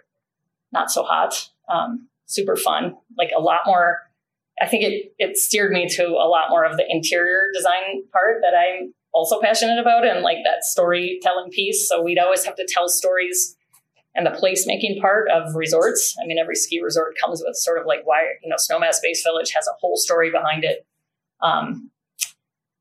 [0.73, 1.51] not so hot.
[1.69, 3.99] Um, super fun, like a lot more.
[4.63, 8.43] I think it, it steered me to a lot more of the interior design part
[8.43, 11.89] that I'm also passionate about and like that storytelling piece.
[11.89, 13.57] So we'd always have to tell stories
[14.15, 16.17] and the placemaking part of resorts.
[16.23, 19.23] I mean, every ski resort comes with sort of like why, you know, Snowmass Base
[19.25, 20.87] Village has a whole story behind it.
[21.43, 21.91] Um,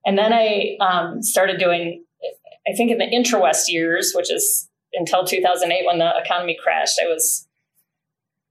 [0.06, 2.04] and then I um, started doing,
[2.68, 7.08] I think in the IntraWest years, which is until 2008 when the economy crashed, I
[7.08, 7.48] was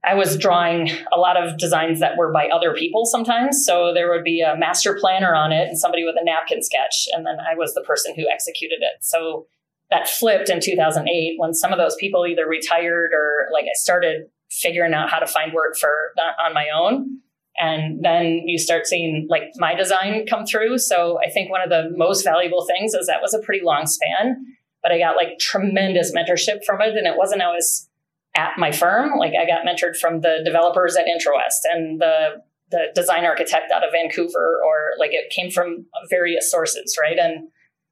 [0.04, 3.64] I was drawing a lot of designs that were by other people sometimes.
[3.66, 7.08] So there would be a master planner on it and somebody with a napkin sketch.
[7.12, 9.04] And then I was the person who executed it.
[9.04, 9.46] So
[9.90, 14.26] that flipped in 2008 when some of those people either retired or like I started
[14.50, 16.12] figuring out how to find work for
[16.44, 17.20] on my own.
[17.56, 20.78] And then you start seeing like my design come through.
[20.78, 23.86] So I think one of the most valuable things is that was a pretty long
[23.86, 24.44] span,
[24.82, 26.96] but I got like tremendous mentorship from it.
[26.96, 27.88] And it wasn't always
[28.36, 29.18] at my firm.
[29.18, 33.82] Like I got mentored from the developers at IntraWest and the the design architect out
[33.82, 37.18] of Vancouver, or like it came from various sources, right?
[37.18, 37.48] And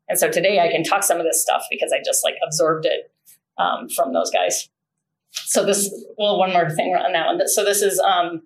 [0.09, 2.87] and so today I can talk some of this stuff because I just like absorbed
[2.87, 3.11] it
[3.59, 4.69] um, from those guys.
[5.33, 7.47] So this, well, one more thing on that one.
[7.49, 8.43] So this is um,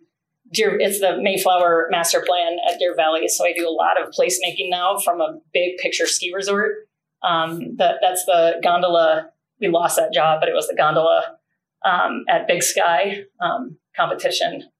[0.53, 0.79] Deer.
[0.79, 3.29] It's the Mayflower Master Plan at Deer Valley.
[3.29, 6.88] So I do a lot of placemaking now from a big picture ski resort.
[7.23, 9.31] Um, that that's the gondola.
[9.61, 11.37] We lost that job, but it was the gondola
[11.85, 14.70] um, at Big Sky um, competition.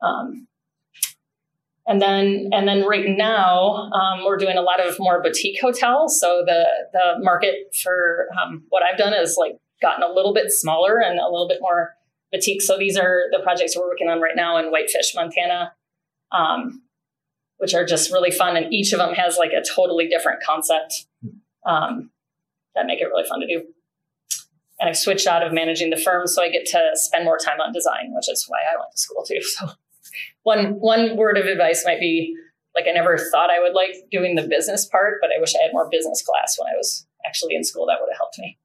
[0.00, 0.47] Um,
[1.88, 6.20] and then, and then right now, um, we're doing a lot of more boutique hotels.
[6.20, 10.52] So the the market for um, what I've done is like gotten a little bit
[10.52, 11.94] smaller and a little bit more
[12.30, 12.60] boutique.
[12.60, 15.72] So these are the projects we're working on right now in Whitefish, Montana,
[16.30, 16.82] um,
[17.56, 18.56] which are just really fun.
[18.56, 21.06] And each of them has like a totally different concept
[21.64, 23.64] that make it really fun to do
[24.80, 27.60] and I've switched out of managing the firm, so I get to spend more time
[27.60, 29.40] on design, which is why I went to school too.
[29.42, 29.66] So,
[30.42, 32.36] one one word of advice might be
[32.74, 35.62] like I never thought I would like doing the business part, but I wish I
[35.62, 37.86] had more business class when I was actually in school.
[37.86, 38.58] That would have helped me.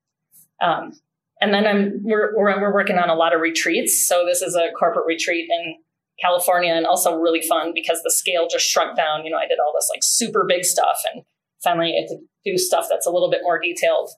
[0.61, 0.99] Um,
[1.41, 4.07] and then I'm we're, we're we're working on a lot of retreats.
[4.07, 5.75] So this is a corporate retreat in
[6.21, 9.25] California, and also really fun because the scale just shrunk down.
[9.25, 11.23] You know, I did all this like super big stuff, and
[11.63, 14.09] finally I had to do stuff that's a little bit more detailed.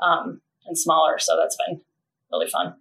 [0.00, 1.18] Um, and smaller.
[1.18, 1.80] So that's been
[2.32, 2.74] really fun.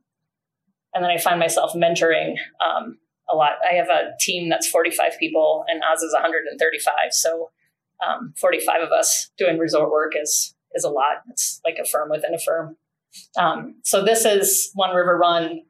[0.93, 2.97] And then I find myself mentoring um,
[3.31, 3.53] a lot.
[3.69, 6.93] I have a team that's 45 people, and Oz is 135.
[7.11, 7.51] So
[8.05, 11.21] um, 45 of us doing resort work is is a lot.
[11.29, 12.77] It's like a firm within a firm.
[13.37, 15.61] Um, so this is One River Run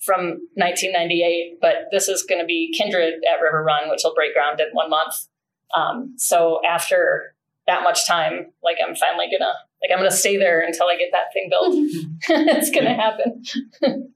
[0.00, 4.32] from 1998, but this is going to be Kindred at River Run, which will break
[4.32, 5.26] ground in one month.
[5.74, 7.34] Um, so after
[7.66, 10.96] that much time, like I'm finally gonna like I'm going to stay there until I
[10.96, 11.74] get that thing built.
[12.56, 13.42] it's going to happen.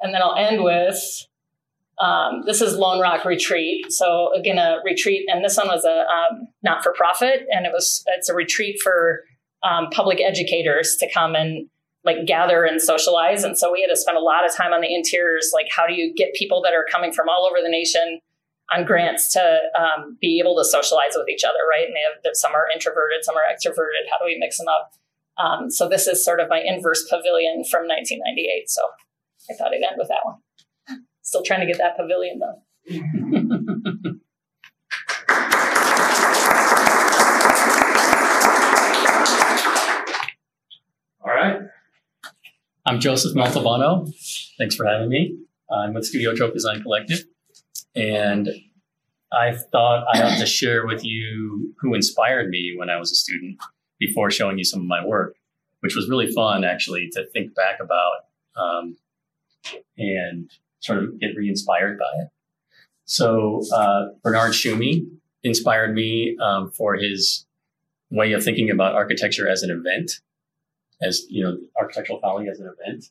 [0.00, 0.98] and then I'll end with
[2.00, 3.92] um, this is Lone Rock Retreat.
[3.92, 7.72] So again, a retreat, and this one was a um, not for profit, and it
[7.72, 9.24] was it's a retreat for
[9.62, 11.68] um, public educators to come and
[12.02, 13.44] like gather and socialize.
[13.44, 15.86] And so we had to spend a lot of time on the interiors, like how
[15.86, 18.20] do you get people that are coming from all over the nation
[18.72, 21.84] on grants to um, be able to socialize with each other, right?
[21.84, 24.08] And they have some are introverted, some are extroverted.
[24.10, 24.92] How do we mix them up?
[25.36, 28.70] Um, so this is sort of my inverse pavilion from 1998.
[28.70, 28.82] So
[29.48, 30.36] I thought I'd end with that one.
[31.22, 32.62] Still trying to get that pavilion though.
[41.22, 41.60] All right.
[42.84, 44.12] I'm Joseph Montalbano.
[44.58, 45.38] Thanks for having me.
[45.70, 47.24] I'm with Studio Trope Design Collective.
[47.94, 48.48] And
[49.32, 53.14] I thought I ought to share with you who inspired me when I was a
[53.14, 53.58] student
[53.98, 55.36] before showing you some of my work,
[55.80, 58.12] which was really fun actually to think back about
[58.56, 58.96] um,
[59.96, 62.28] and sort of get re inspired by it.
[63.04, 65.06] So, uh, Bernard Tschumi
[65.42, 67.46] inspired me um, for his
[68.10, 70.12] way of thinking about architecture as an event,
[71.02, 73.06] as you know, architectural folly as an event.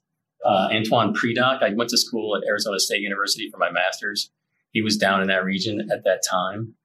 [0.45, 4.31] Uh, Antoine Predock, I went to school at Arizona State University for my master's.
[4.71, 6.75] He was down in that region at that time,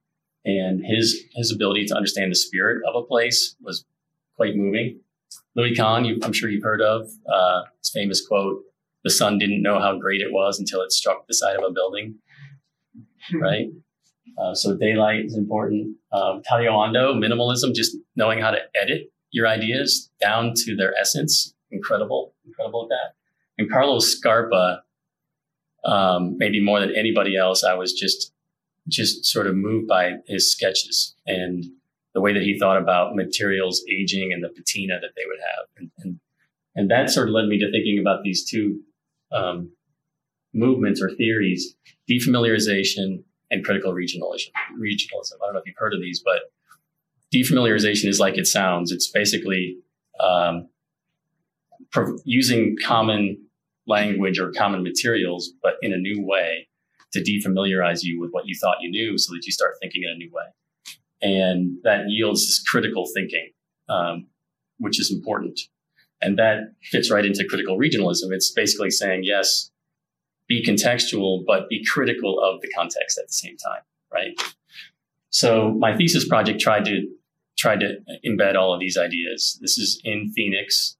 [0.43, 3.85] and his his ability to understand the spirit of a place was
[4.35, 4.99] quite moving.
[5.55, 8.63] Louis Kahn, you, I'm sure you've heard of uh, his famous quote:
[9.05, 11.71] "The sun didn't know how great it was until it struck the side of a
[11.71, 12.15] building."
[13.33, 13.67] right?
[14.37, 15.95] Uh, so daylight is important.
[16.11, 21.53] Um, Tadao Ando, minimalism, just knowing how to edit your ideas down to their essence.
[21.71, 23.15] Incredible, incredible at that.
[23.57, 24.81] And Carlos Scarpa,
[25.85, 28.31] um, maybe more than anybody else, I was just
[28.87, 31.65] just sort of moved by his sketches and
[32.13, 35.65] the way that he thought about materials aging and the patina that they would have.
[35.75, 36.19] And, and,
[36.75, 38.81] and that sort of led me to thinking about these two
[39.31, 39.71] um,
[40.53, 41.75] movements or theories,
[42.09, 44.49] defamiliarization and critical regionalism.
[44.79, 45.35] Regionalism.
[45.41, 46.51] I don't know if you've heard of these, but
[47.33, 48.91] defamiliarization is like it sounds.
[48.91, 49.77] It's basically
[50.19, 50.69] um,
[51.91, 53.37] pro- using common
[53.87, 56.67] language or common materials, but in a new way
[57.13, 60.09] to defamiliarize you with what you thought you knew so that you start thinking in
[60.09, 60.45] a new way.
[61.21, 63.51] And that yields this critical thinking,
[63.89, 64.27] um,
[64.79, 65.59] which is important.
[66.21, 68.31] And that fits right into critical regionalism.
[68.31, 69.69] It's basically saying, yes,
[70.47, 73.81] be contextual, but be critical of the context at the same time,
[74.13, 74.39] right?
[75.29, 77.07] So my thesis project tried to
[77.57, 79.57] tried to embed all of these ideas.
[79.61, 80.97] This is in Phoenix.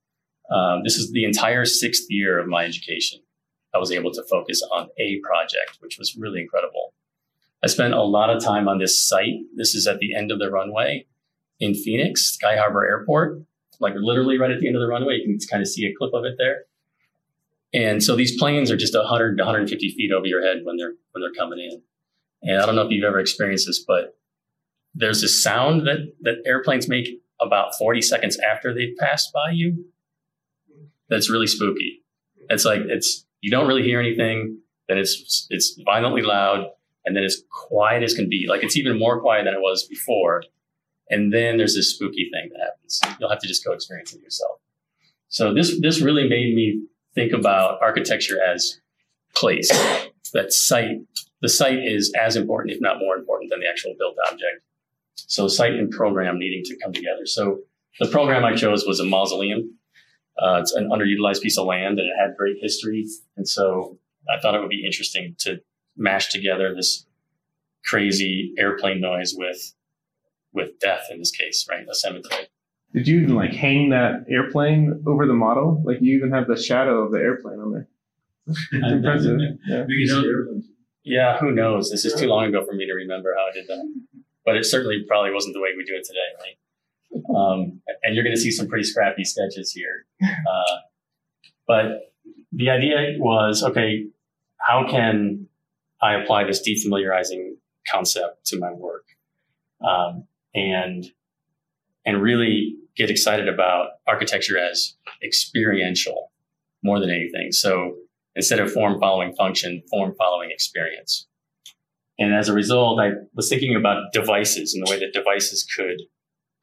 [0.50, 3.20] Um, this is the entire sixth year of my education.
[3.74, 6.94] I was able to focus on a project, which was really incredible.
[7.64, 9.36] I spent a lot of time on this site.
[9.56, 11.08] This is at the end of the runway
[11.60, 13.42] in Phoenix, Sky Harbor Airport,
[13.80, 15.18] like literally right at the end of the runway.
[15.18, 16.64] You can kind of see a clip of it there.
[17.74, 20.94] And so these planes are just 100 to 150 feet over your head when they're
[21.12, 21.82] when they're coming in.
[22.44, 24.18] And I don't know if you've ever experienced this, but
[24.94, 29.86] there's this sound that that airplanes make about 40 seconds after they've passed by you.
[31.10, 32.04] That's really spooky.
[32.50, 34.60] It's like it's you don't really hear anything.
[34.88, 36.68] Then it's it's violently loud,
[37.06, 38.46] and then it's quiet as can be.
[38.48, 40.44] Like it's even more quiet than it was before.
[41.10, 43.02] And then there's this spooky thing that happens.
[43.20, 44.60] You'll have to just go experience it yourself.
[45.28, 48.80] So this this really made me think about architecture as
[49.36, 49.70] place.
[50.34, 50.98] That site,
[51.42, 54.62] the site is as important, if not more important, than the actual built object.
[55.16, 57.26] So site and program needing to come together.
[57.26, 57.60] So
[58.00, 59.78] the program I chose was a mausoleum.
[60.42, 63.06] Uh, it's an underutilized piece of land and it had great history.
[63.38, 63.98] And so
[64.30, 65.62] I thought it would be interesting to
[65.96, 67.06] mash together this
[67.86, 69.74] crazy airplane noise with
[70.56, 71.86] with death in this case, right?
[71.90, 72.48] A cemetery.
[72.94, 75.84] Did you even like hang that airplane over the model?
[75.86, 77.88] Like you even have the shadow of the airplane on there.
[78.48, 79.38] It's impressive.
[79.68, 79.86] Yeah.
[79.88, 80.62] You know,
[81.04, 81.92] yeah, who knows?
[81.92, 83.84] This is too long ago for me to remember how I did that.
[84.46, 86.58] But it certainly probably wasn't the way we do it today, right?
[87.36, 90.06] Um, and you're going to see some pretty scrappy sketches here.
[90.22, 90.78] Uh,
[91.68, 92.14] but
[92.52, 94.08] the idea was okay,
[94.58, 95.48] how can
[96.02, 97.56] I apply this defamiliarizing
[97.92, 99.06] concept to my work?
[99.86, 101.06] Um, and
[102.06, 106.32] and really get excited about architecture as experiential
[106.84, 107.52] more than anything.
[107.52, 107.96] So
[108.36, 111.28] instead of form following function, form following experience.
[112.18, 116.02] And as a result, I was thinking about devices and the way that devices could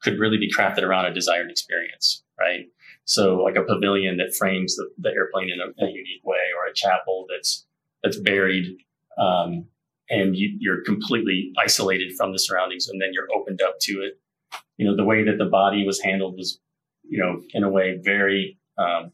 [0.01, 2.65] could really be crafted around a desired experience, right?
[3.05, 6.69] So like a pavilion that frames the, the airplane in a, a, unique way, or
[6.69, 7.65] a chapel that's
[8.03, 8.77] that's buried,
[9.17, 9.67] um,
[10.13, 14.19] and you, are completely isolated from the surroundings, and then you're opened up to it.
[14.77, 16.59] You know, the way that the body was handled was,
[17.03, 19.11] you know, in a way very um,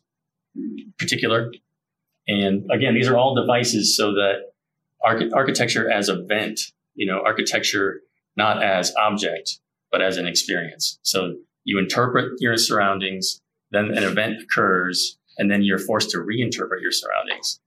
[0.98, 1.52] particular.
[2.28, 4.52] And again, these are all devices so that
[5.04, 6.60] arch- architecture as a vent,
[6.96, 8.02] you know, architecture
[8.36, 9.60] not as object,
[9.92, 11.00] but as an experience.
[11.02, 16.82] So you interpret your surroundings, then an event occurs, and then you're forced to reinterpret
[16.82, 17.60] your surroundings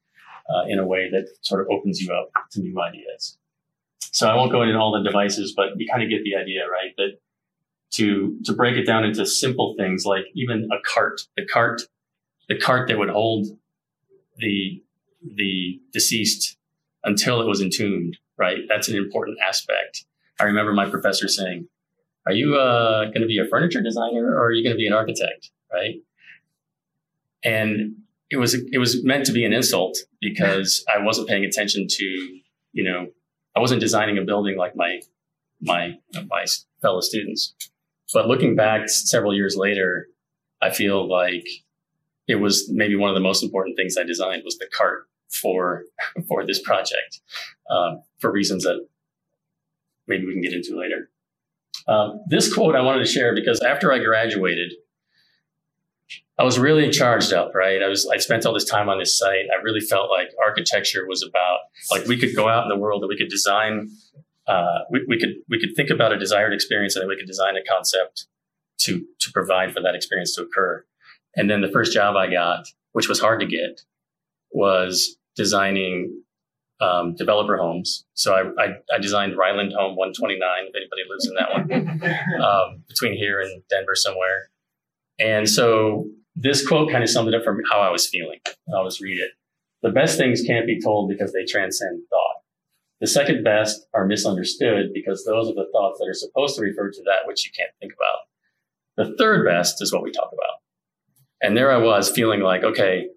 [0.48, 3.38] uh, in a way that sort of opens you up to new ideas.
[4.12, 6.62] So I won't go into all the devices, but you kind of get the idea,
[6.70, 6.92] right?
[6.96, 7.18] That
[7.92, 11.82] to to break it down into simple things like even a cart, the cart,
[12.48, 13.46] the cart that would hold
[14.38, 14.82] the
[15.36, 16.56] the deceased
[17.04, 18.58] until it was entombed, right?
[18.68, 20.04] That's an important aspect.
[20.40, 21.68] I remember my professor saying,
[22.26, 24.86] "Are you uh, going to be a furniture designer or are you going to be
[24.86, 25.96] an architect?" Right?
[27.44, 28.01] And
[28.32, 32.04] it was it was meant to be an insult because I wasn't paying attention to
[32.72, 33.08] you know
[33.54, 35.00] I wasn't designing a building like my
[35.60, 36.46] my my
[36.80, 37.54] fellow students.
[38.14, 40.08] But looking back several years later,
[40.62, 41.46] I feel like
[42.26, 45.84] it was maybe one of the most important things I designed was the cart for
[46.26, 47.20] for this project
[47.70, 48.86] uh, for reasons that
[50.08, 51.10] maybe we can get into later.
[51.86, 54.72] Um, this quote I wanted to share because after I graduated,
[56.42, 57.80] I was really charged up, right?
[57.80, 59.46] I was I spent all this time on this site.
[59.56, 61.60] I really felt like architecture was about
[61.92, 63.90] like we could go out in the world and we could design
[64.48, 67.28] uh, we, we could we could think about a desired experience and then we could
[67.28, 68.26] design a concept
[68.78, 70.84] to to provide for that experience to occur.
[71.36, 73.82] And then the first job I got, which was hard to get,
[74.50, 76.24] was designing
[76.80, 78.04] um, developer homes.
[78.14, 82.82] So I, I, I, designed Ryland Home 129, if anybody lives in that one, um,
[82.88, 84.50] between here and Denver somewhere.
[85.20, 88.40] And so this quote kind of summed it up for how I was feeling.
[88.74, 89.32] I'll just read it.
[89.82, 92.42] The best things can't be told because they transcend thought.
[93.00, 96.90] The second best are misunderstood because those are the thoughts that are supposed to refer
[96.90, 99.08] to that which you can't think about.
[99.08, 100.60] The third best is what we talk about.
[101.42, 103.08] And there I was feeling like, okay,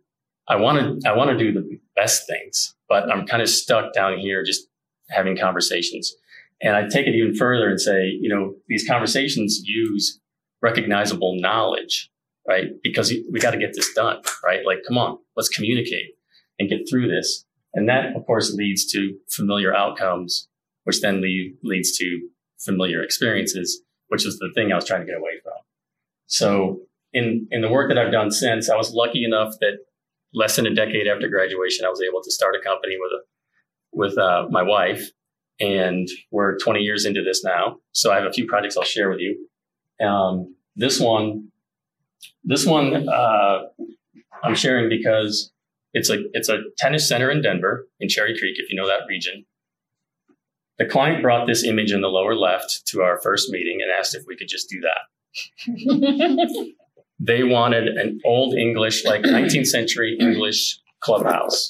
[0.48, 3.94] I want to, I want to do the best things, but I'm kind of stuck
[3.94, 4.68] down here just
[5.10, 6.16] having conversations.
[6.62, 10.20] And I take it even further and say, you know, these conversations use
[10.62, 12.10] recognizable knowledge,
[12.48, 12.66] right?
[12.84, 14.66] Because we got to get this done, right?
[14.66, 16.12] Like, come on, let's communicate
[16.60, 17.46] and get through this.
[17.74, 20.48] And that, of course, leads to familiar outcomes,
[20.84, 22.30] which then lead, leads to
[22.60, 25.54] familiar experiences, which is the thing I was trying to get away from.
[26.28, 26.82] So
[27.14, 29.80] in, in the work that I've done since, I was lucky enough that
[30.34, 33.24] less than a decade after graduation, I was able to start a company with a,
[33.92, 35.10] with uh, my wife,
[35.60, 37.78] and we're 20 years into this now.
[37.94, 40.06] So I have a few projects I'll share with you.
[40.06, 41.52] Um, this one,
[42.44, 43.60] this one, uh,
[44.44, 45.52] I'm sharing because
[45.94, 49.08] it's a it's a tennis center in Denver in Cherry Creek, if you know that
[49.08, 49.46] region.
[50.78, 54.14] The client brought this image in the lower left to our first meeting and asked
[54.14, 56.74] if we could just do that.
[57.20, 61.70] they wanted an old English, like 19th century English clubhouse.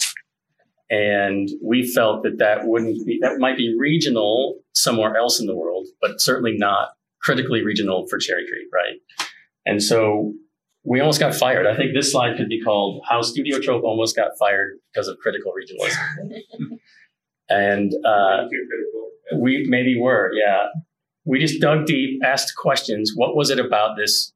[0.89, 5.55] And we felt that that wouldn't be, that might be regional somewhere else in the
[5.55, 6.89] world, but certainly not
[7.21, 9.24] critically regional for Cherry Creek, right?
[9.65, 10.33] And so
[10.85, 11.65] we almost got fired.
[11.65, 15.17] I think this slide could be called How Studio Trope Almost Got Fired Because of
[15.17, 16.77] Critical Regionalism.
[17.49, 18.45] and uh,
[19.35, 20.67] we maybe were, yeah.
[21.25, 23.13] We just dug deep, asked questions.
[23.15, 24.31] What was it about this,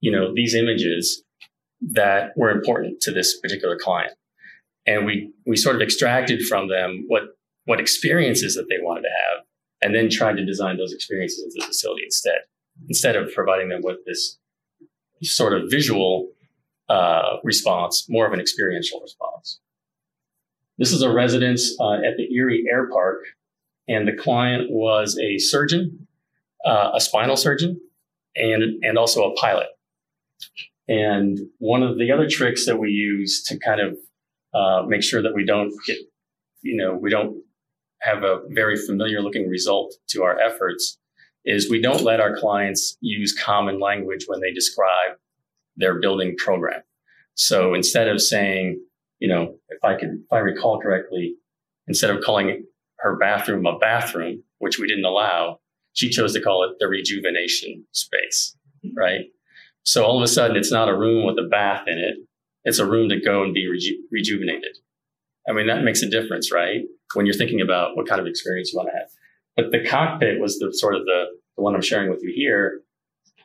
[0.00, 1.22] you know, these images
[1.92, 4.12] that were important to this particular client?
[4.88, 7.22] And we we sort of extracted from them what
[7.64, 9.44] what experiences that they wanted to have,
[9.82, 12.38] and then tried to design those experiences into the facility instead,
[12.88, 14.38] instead of providing them with this
[15.22, 16.28] sort of visual
[16.88, 19.60] uh, response, more of an experiential response.
[20.78, 23.24] This is a residence uh, at the Erie Air Park,
[23.88, 26.06] and the client was a surgeon,
[26.64, 27.80] uh, a spinal surgeon,
[28.34, 29.68] and and also a pilot.
[30.88, 33.96] And one of the other tricks that we use to kind of
[34.54, 35.96] uh, make sure that we don't get,
[36.62, 37.42] you know, we don't
[38.00, 40.98] have a very familiar looking result to our efforts
[41.46, 45.16] is we don't let our clients use common language when they describe
[45.76, 46.82] their building program.
[47.34, 48.82] So instead of saying,
[49.20, 51.36] you know, if I can, if I recall correctly,
[51.86, 52.64] instead of calling
[52.98, 55.60] her bathroom a bathroom, which we didn't allow,
[55.92, 58.56] she chose to call it the rejuvenation space,
[58.96, 59.26] right?
[59.84, 62.16] So all of a sudden, it's not a room with a bath in it.
[62.64, 64.76] It's a room to go and be reju- rejuvenated.
[65.48, 66.80] I mean, that makes a difference, right?
[67.14, 69.08] When you're thinking about what kind of experience you want to have.
[69.56, 71.24] But the cockpit was the sort of the,
[71.56, 72.80] the one I'm sharing with you here.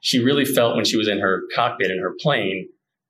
[0.01, 2.67] She really felt when she was in her cockpit in her plane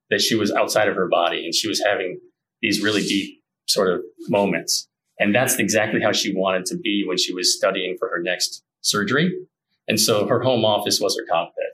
[0.10, 2.20] that she was outside of her body and she was having
[2.62, 4.88] these really deep sort of moments.
[5.20, 8.64] And that's exactly how she wanted to be when she was studying for her next
[8.82, 9.32] surgery.
[9.88, 11.66] And so her home office was her cockpit.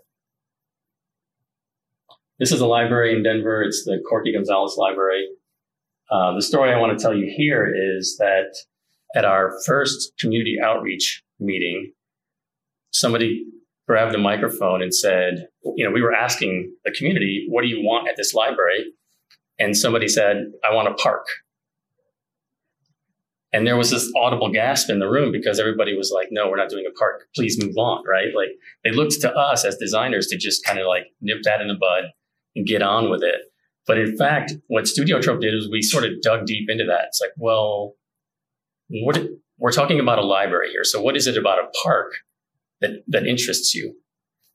[2.39, 3.63] This is a library in Denver.
[3.63, 5.27] It's the Corky Gonzales Library.
[6.11, 8.55] Uh, the story I want to tell you here is that
[9.15, 11.93] at our first community outreach meeting,
[12.91, 13.45] somebody
[13.87, 17.81] grabbed the microphone and said, you know, we were asking the community, what do you
[17.81, 18.85] want at this library?
[19.59, 21.25] And somebody said, I want a park.
[23.53, 26.57] And there was this audible gasp in the room because everybody was like, no, we're
[26.57, 27.27] not doing a park.
[27.33, 28.27] Please move on, right?
[28.35, 28.49] Like
[28.83, 31.75] they looked to us as designers to just kind of like nip that in the
[31.75, 32.11] bud
[32.55, 33.41] and get on with it.
[33.87, 37.05] But in fact, what Studio Trope did is we sort of dug deep into that.
[37.07, 37.95] It's like, well,
[38.89, 39.19] what
[39.57, 40.83] we're talking about a library here.
[40.83, 42.13] So what is it about a park
[42.81, 43.95] that, that interests you?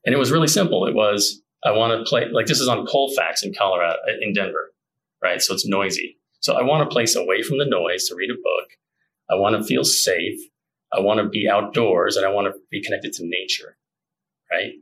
[0.05, 0.85] And it was really simple.
[0.85, 4.71] It was, I want to play, like this is on Colfax in Colorado, in Denver,
[5.21, 5.41] right?
[5.41, 6.17] So it's noisy.
[6.39, 8.69] So I want a place away from the noise to read a book.
[9.29, 10.39] I want to feel safe.
[10.91, 13.77] I want to be outdoors and I want to be connected to nature,
[14.51, 14.73] right?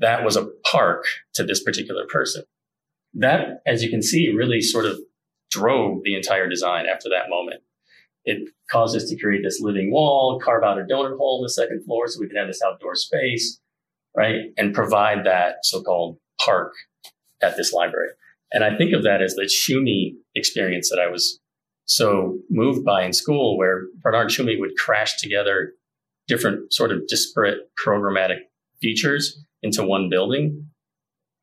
[0.00, 2.44] That was a park to this particular person.
[3.14, 4.98] That, as you can see, really sort of
[5.50, 7.62] drove the entire design after that moment.
[8.24, 11.50] It caused us to create this living wall, carve out a donut hole in the
[11.50, 13.60] second floor so we could have this outdoor space,
[14.16, 14.36] right?
[14.56, 16.72] And provide that so-called park
[17.42, 18.10] at this library.
[18.52, 21.40] And I think of that as the Tschumi experience that I was
[21.86, 25.72] so moved by in school, where Bernard Tschumi would crash together
[26.26, 28.38] different sort of disparate programmatic
[28.80, 30.66] features into one building.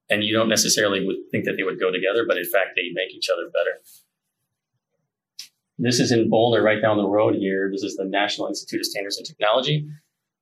[0.10, 3.14] And you don't necessarily think that they would go together, but in fact, they make
[3.16, 3.82] each other better.
[5.84, 7.68] This is in Boulder, right down the road here.
[7.72, 9.88] This is the National Institute of Standards and Technology.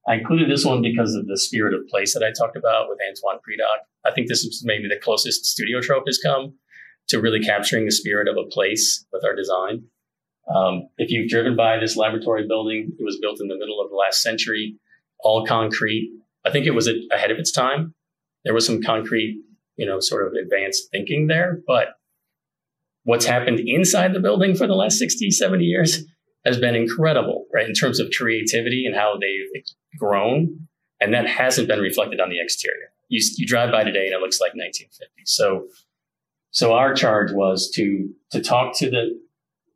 [0.06, 3.00] I included this one because of the spirit of place that I talked about with
[3.08, 3.86] Antoine Predock.
[4.06, 6.56] I think this is maybe the closest Studio Trope has come
[7.08, 9.84] to really capturing the spirit of a place with our design.
[10.54, 13.90] Um, if you've driven by this laboratory building, it was built in the middle of
[13.90, 14.76] the last century,
[15.22, 16.12] all concrete.
[16.46, 17.94] I think it was ahead of its time.
[18.44, 19.42] There was some concrete,
[19.78, 21.99] you know, sort of advanced thinking there, but
[23.04, 26.06] what's happened inside the building for the last 60, 70 years
[26.46, 27.68] has been incredible, right?
[27.68, 29.64] In terms of creativity and how they've
[29.98, 30.68] grown.
[31.02, 32.92] And that hasn't been reflected on the exterior.
[33.08, 35.24] You, you drive by today and it looks like 1950.
[35.26, 35.68] So,
[36.52, 39.20] so our charge was to, to talk to the,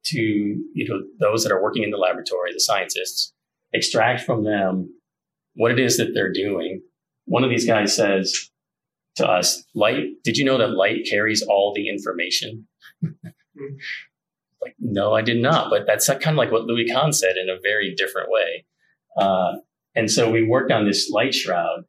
[0.06, 3.34] to, you know, those that are working in the laboratory, the scientists,
[3.74, 4.94] extract from them
[5.56, 6.82] what it is that they're doing.
[7.26, 8.50] One of these guys says
[9.16, 12.68] to us, light, did you know that light carries all the information?
[14.62, 15.70] Like, no, I did not.
[15.70, 18.66] But that's kind of like what Louis Kahn said in a very different way.
[19.18, 19.54] Uh,
[19.96, 21.84] and so we worked on this light shroud,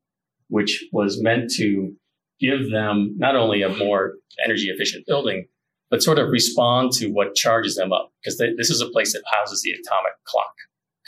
[0.48, 1.94] which was meant to
[2.40, 5.46] give them not only a more energy efficient building,
[5.90, 8.12] but sort of respond to what charges them up.
[8.22, 10.54] Because th- this is a place that houses the atomic clock.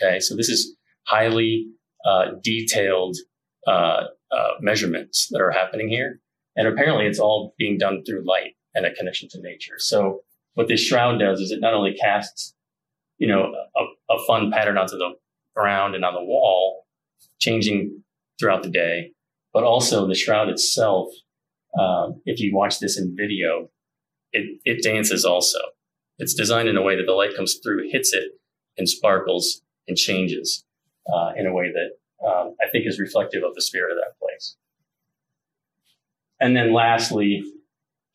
[0.01, 0.21] Okay.
[0.21, 0.77] So this is
[1.07, 1.67] highly
[2.05, 3.17] uh, detailed
[3.67, 6.21] uh, uh measurements that are happening here.
[6.57, 9.79] And apparently it's all being done through light and a connection to nature.
[9.79, 10.21] So
[10.55, 12.55] what this shroud does is it not only casts,
[13.19, 15.15] you know, a, a fun pattern onto the
[15.55, 16.87] ground and on the wall,
[17.39, 18.03] changing
[18.39, 19.13] throughout the day,
[19.53, 21.09] but also the shroud itself.
[21.79, 23.71] Um, if you watch this in video,
[24.33, 25.59] it, it dances also.
[26.19, 28.33] It's designed in a way that the light comes through, hits it,
[28.79, 30.65] and sparkles and changes
[31.13, 34.19] uh, in a way that um, I think is reflective of the spirit of that
[34.19, 34.57] place.
[36.41, 37.43] And then lastly,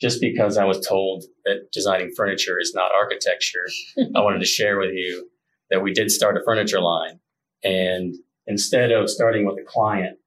[0.02, 3.68] just because I was told that designing furniture is not architecture,
[4.16, 5.30] I wanted to share with you
[5.70, 7.20] that we did start a furniture line.
[7.64, 8.16] And
[8.48, 10.18] instead of starting with a client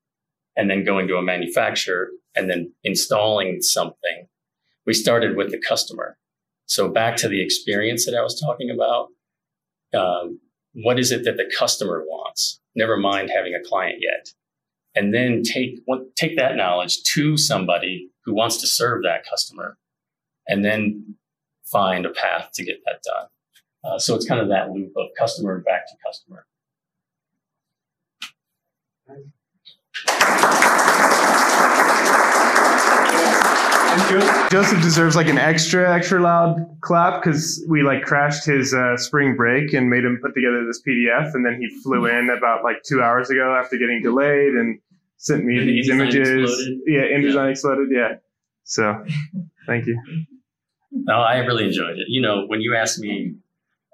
[0.56, 4.28] and then going to a manufacturer and then installing something,
[4.86, 6.16] we started with the customer.
[6.66, 9.08] So back to the experience that I was talking about.
[9.92, 10.40] Um,
[10.72, 12.60] what is it that the customer wants?
[12.74, 14.28] Never mind having a client yet.
[14.94, 15.80] And then take,
[16.16, 19.76] take that knowledge to somebody who wants to serve that customer
[20.46, 21.16] and then
[21.64, 23.26] find a path to get that done.
[23.84, 26.46] Uh, so it's kind of that loop of customer back to customer.
[34.50, 39.36] Joseph deserves like an extra, extra loud clap because we like crashed his uh, spring
[39.36, 42.82] break and made him put together this PDF, and then he flew in about like
[42.84, 44.78] two hours ago after getting delayed and
[45.16, 46.28] sent me these images.
[46.28, 46.78] Exploded.
[46.86, 47.48] Yeah, InDesign yeah.
[47.48, 47.88] exploded.
[47.90, 48.14] Yeah.
[48.64, 49.04] So,
[49.66, 50.00] thank you.
[50.92, 52.06] No, I really enjoyed it.
[52.08, 53.34] You know, when you asked me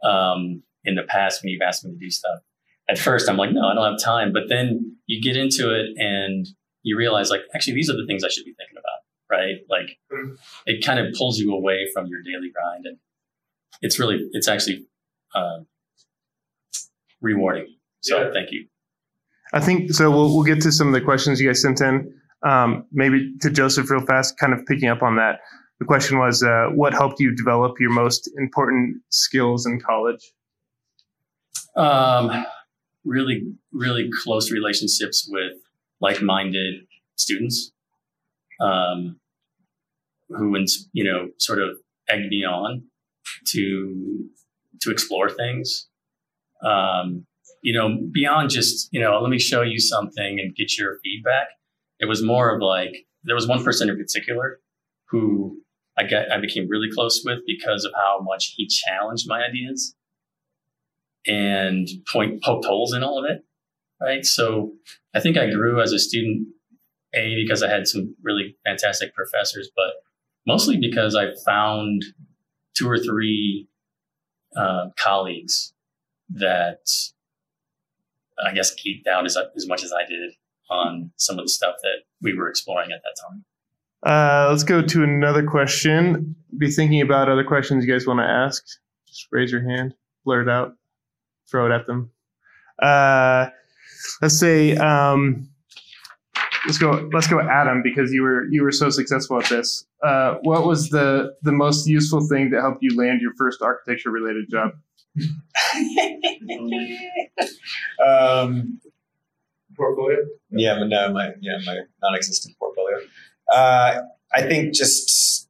[0.04, 2.40] um, in the past, when you've asked me to do stuff,
[2.88, 4.32] at first I'm like, no, I don't have time.
[4.32, 6.46] But then you get into it and
[6.82, 8.99] you realize, like, actually, these are the things I should be thinking about,
[9.30, 9.56] right?
[9.68, 9.98] Like,
[10.66, 12.98] it kind of pulls you away from your daily grind, and
[13.80, 14.86] it's really, it's actually
[15.34, 15.60] uh,
[17.20, 17.66] rewarding.
[18.00, 18.30] So, yeah.
[18.32, 18.66] thank you.
[19.52, 20.10] I think so.
[20.10, 22.14] We'll we'll get to some of the questions you guys sent in.
[22.42, 25.40] Um, maybe to Joseph real fast, kind of picking up on that.
[25.78, 30.32] The question was, uh, what helped you develop your most important skills in college?
[31.76, 32.46] Um,
[33.04, 35.52] really, really close relationships with
[36.00, 37.72] like-minded students,
[38.60, 39.19] um,
[40.36, 40.56] who,
[40.92, 41.70] you know, sort of
[42.08, 42.84] egged me on
[43.48, 44.28] to
[44.82, 45.88] to explore things.
[46.64, 47.26] Um,
[47.62, 51.48] you know, beyond just you know, let me show you something and get your feedback
[52.00, 54.58] it was more of like there was one person in particular
[55.08, 55.60] who
[55.96, 59.94] I got I became really close with because of how much he challenged my ideas
[61.26, 63.44] and point poked holes in all of it.
[64.00, 64.24] Right.
[64.24, 64.72] So
[65.14, 66.48] I think I grew as a student,
[67.14, 69.92] A, because I had some really fantastic professors, but
[70.46, 72.04] mostly because I found
[72.76, 73.68] two or three
[74.56, 75.72] uh, colleagues
[76.30, 76.88] that
[78.44, 80.32] I guess geeked out as, as much as I did
[80.70, 83.44] on some of the stuff that we were exploring at that time.
[84.02, 86.34] Uh, let's go to another question.
[86.56, 88.64] Be thinking about other questions you guys want to ask.
[89.06, 90.74] Just raise your hand, blurt it out,
[91.50, 92.10] throw it at them.
[92.80, 93.48] Uh,
[94.22, 95.50] let's say um,
[96.70, 99.84] let's go let's go Adam because you were you were so successful at this.
[100.04, 104.10] Uh, what was the the most useful thing that helped you land your first architecture
[104.10, 104.70] related job?
[108.06, 108.80] um,
[109.76, 110.18] Portfolio.
[110.50, 112.98] yeah, but no, my yeah, my non-existent portfolio.
[113.52, 114.02] Uh,
[114.32, 115.48] I think just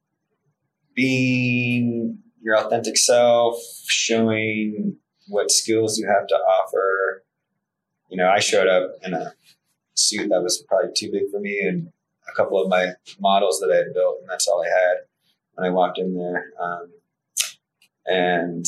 [0.94, 4.96] being your authentic self, showing
[5.28, 7.24] what skills you have to offer.
[8.08, 9.34] You know, I showed up in a
[10.00, 11.92] suit that was probably too big for me, and
[12.30, 14.96] a couple of my models that I had built, and that's all I had
[15.54, 16.52] when I walked in there.
[16.60, 16.92] Um,
[18.06, 18.66] and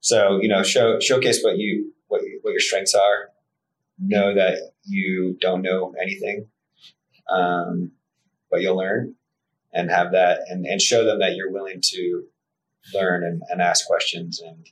[0.00, 3.30] so, you know, show showcase what you what what your strengths are.
[4.00, 6.46] Know that you don't know anything,
[7.28, 7.92] um,
[8.50, 9.16] but you'll learn,
[9.72, 12.24] and have that, and and show them that you're willing to
[12.94, 14.68] learn and, and ask questions and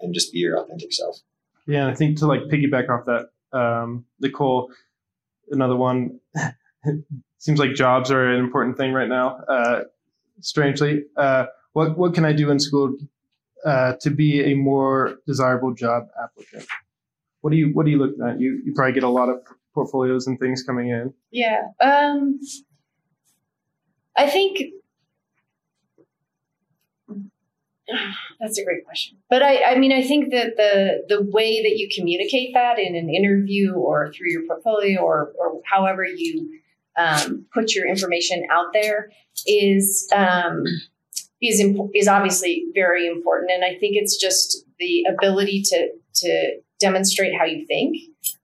[0.00, 1.18] and just be your authentic self.
[1.66, 4.70] Yeah, and I think to like piggyback off that, um, the Nicole,
[5.50, 6.20] another one.
[7.38, 9.36] seems like jobs are an important thing right now.
[9.48, 9.82] Uh,
[10.40, 12.96] strangely, uh, what what can I do in school
[13.64, 16.66] uh, to be a more desirable job applicant?
[17.42, 18.40] What do you what are you looking at?
[18.40, 19.40] You you probably get a lot of
[19.74, 21.12] portfolios and things coming in.
[21.30, 21.62] Yeah.
[21.80, 22.40] Um,
[24.16, 24.58] I think
[28.40, 29.18] that's a great question.
[29.28, 32.94] But I, I mean, I think that the the way that you communicate that in
[32.96, 36.60] an interview or through your portfolio or or however you
[36.96, 39.10] um, put your information out there
[39.46, 40.64] is um,
[41.42, 43.50] is imp- is obviously very important.
[43.50, 47.96] And I think it's just the ability to to demonstrate how you think.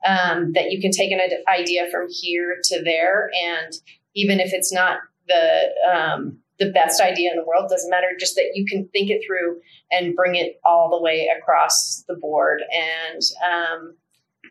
[0.07, 3.73] Um, that you can take an idea from here to there, and
[4.15, 8.09] even if it's not the um, the best idea in the world, doesn't matter.
[8.19, 12.15] Just that you can think it through and bring it all the way across the
[12.15, 13.97] board, and um,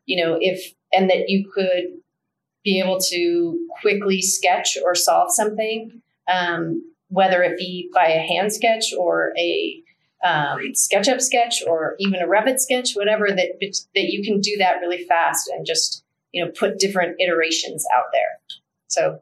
[0.06, 1.86] you know if and that you could
[2.64, 8.52] be able to quickly sketch or solve something, um, whether it be by a hand
[8.52, 9.82] sketch or a
[10.26, 14.80] um, SketchUp sketch or even a Revit sketch, whatever that that you can do that
[14.82, 18.58] really fast and just you know put different iterations out there.
[18.88, 19.22] So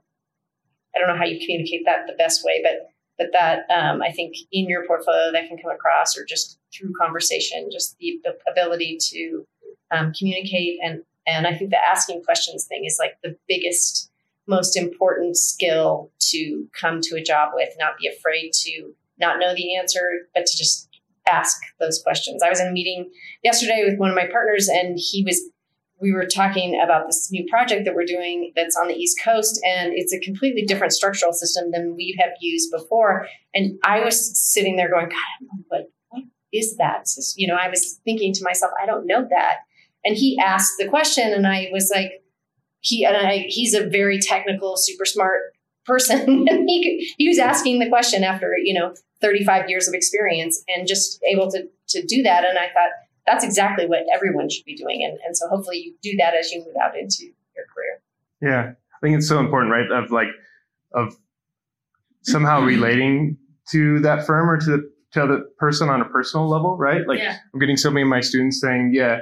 [0.98, 4.12] I don't know how you communicate that the best way, but but that um, I
[4.12, 8.20] think in your portfolio that can come across or just through conversation, just the,
[8.50, 9.46] ability to
[9.92, 14.10] um, communicate and and I think the asking questions thing is like the biggest,
[14.48, 17.70] most important skill to come to a job with.
[17.78, 20.88] Not be afraid to not know the answer, but to just
[21.30, 22.42] ask those questions.
[22.42, 23.12] I was in a meeting
[23.44, 25.42] yesterday with one of my partners, and he was.
[26.02, 29.60] We were talking about this new project that we're doing that's on the East Coast,
[29.66, 33.28] and it's a completely different structural system than we have used before.
[33.54, 36.24] And I was sitting there going, God, what, what
[36.54, 37.08] is that?
[37.36, 39.58] You know, I was thinking to myself, I don't know that.
[40.06, 42.12] And he asked the question, and I was like,
[42.82, 45.42] he and I, he's a very technical, super smart
[45.86, 46.20] person.
[46.50, 50.88] and he, he was asking the question after, you know, 35 years of experience and
[50.88, 52.46] just able to, to do that.
[52.46, 52.92] And I thought,
[53.28, 55.04] that's exactly what everyone should be doing.
[55.04, 58.02] And, and so hopefully you do that as you move out into your career.
[58.42, 58.72] Yeah.
[58.72, 59.92] I think it's so important, right?
[59.92, 60.30] Of like,
[60.94, 61.16] of
[62.24, 63.38] somehow relating
[63.72, 67.06] to that firm or to the, to the person on a personal level, right?
[67.08, 67.38] Like Yeah.
[67.54, 69.20] I'm getting so many of my students saying, yeah,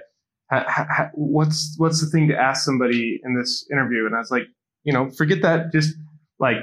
[0.51, 4.05] ha, ha, ha- what's, what's the thing to ask somebody in this interview?
[4.05, 4.43] And I was like,
[4.83, 5.71] you know, forget that.
[5.73, 5.95] Just
[6.39, 6.57] like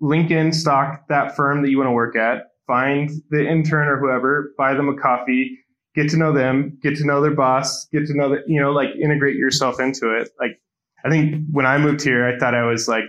[0.00, 4.52] LinkedIn stock that firm that you want to work at, find the intern or whoever,
[4.56, 5.58] buy them a coffee,
[5.98, 8.70] get to know them, get to know their boss, get to know that, you know,
[8.70, 10.30] like integrate yourself into it.
[10.38, 10.60] Like,
[11.04, 13.04] I think when I moved here, I thought I was like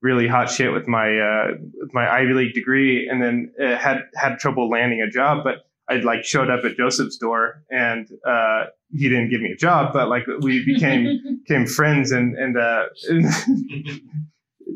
[0.00, 1.46] really hot shit with my, uh,
[1.80, 5.66] with my Ivy League degree and then uh, had, had trouble landing a job, but
[5.88, 9.92] I like showed up at Joseph's door and, uh, he didn't give me a job,
[9.92, 12.84] but like we became, became friends and, and, uh,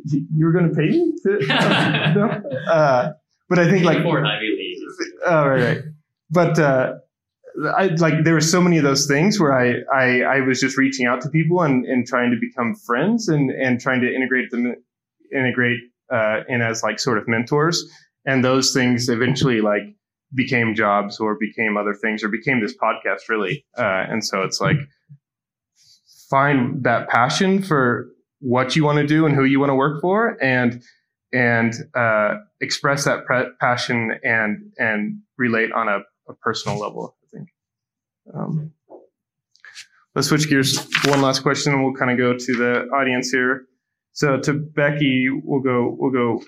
[0.06, 2.42] you were going to pay me to, no?
[2.68, 3.12] uh,
[3.48, 4.78] but I think like, Or Ivy League.
[5.24, 5.82] Oh, right, right.
[6.30, 6.94] But uh,
[7.76, 10.76] I like there were so many of those things where I, I I was just
[10.76, 14.50] reaching out to people and, and trying to become friends and and trying to integrate
[14.50, 14.74] them
[15.32, 15.80] integrate
[16.12, 17.84] uh, in as like sort of mentors.
[18.26, 19.82] And those things eventually like
[20.34, 23.64] became jobs or became other things or became this podcast really.
[23.76, 24.78] Uh, and so it's like
[26.28, 28.08] find that passion for
[28.40, 30.82] what you want to do and who you want to work for and
[31.32, 35.98] and uh, express that pre- passion and and relate on a,
[36.28, 37.16] a personal level.
[38.32, 38.72] Um,
[40.14, 40.86] let's switch gears.
[41.06, 43.66] One last question, and we'll kind of go to the audience here.
[44.12, 46.42] So to Becky, we'll go we'll go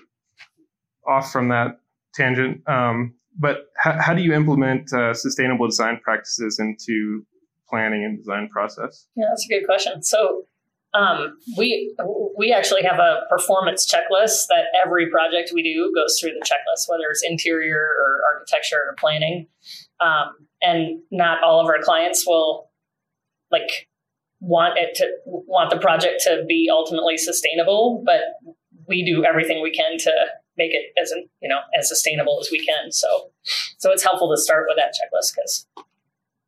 [1.05, 1.79] off from that
[2.13, 2.67] tangent.
[2.67, 7.25] Um, but how, how do you implement uh, sustainable design practices into
[7.69, 9.07] planning and design process?
[9.15, 10.01] Yeah, that's a good question.
[10.01, 10.45] So
[10.93, 11.95] um, we
[12.37, 16.89] we actually have a performance checklist that every project we do goes through the checklist,
[16.89, 19.47] whether it's interior or architecture or planning.
[19.99, 22.69] Um, and not all of our clients will
[23.51, 23.87] like
[24.39, 28.21] want it to want the project to be ultimately sustainable, but
[28.87, 30.11] we do everything we can to
[30.57, 32.91] make it as you know as sustainable as we can.
[32.91, 33.31] So
[33.77, 35.67] so it's helpful to start with that checklist because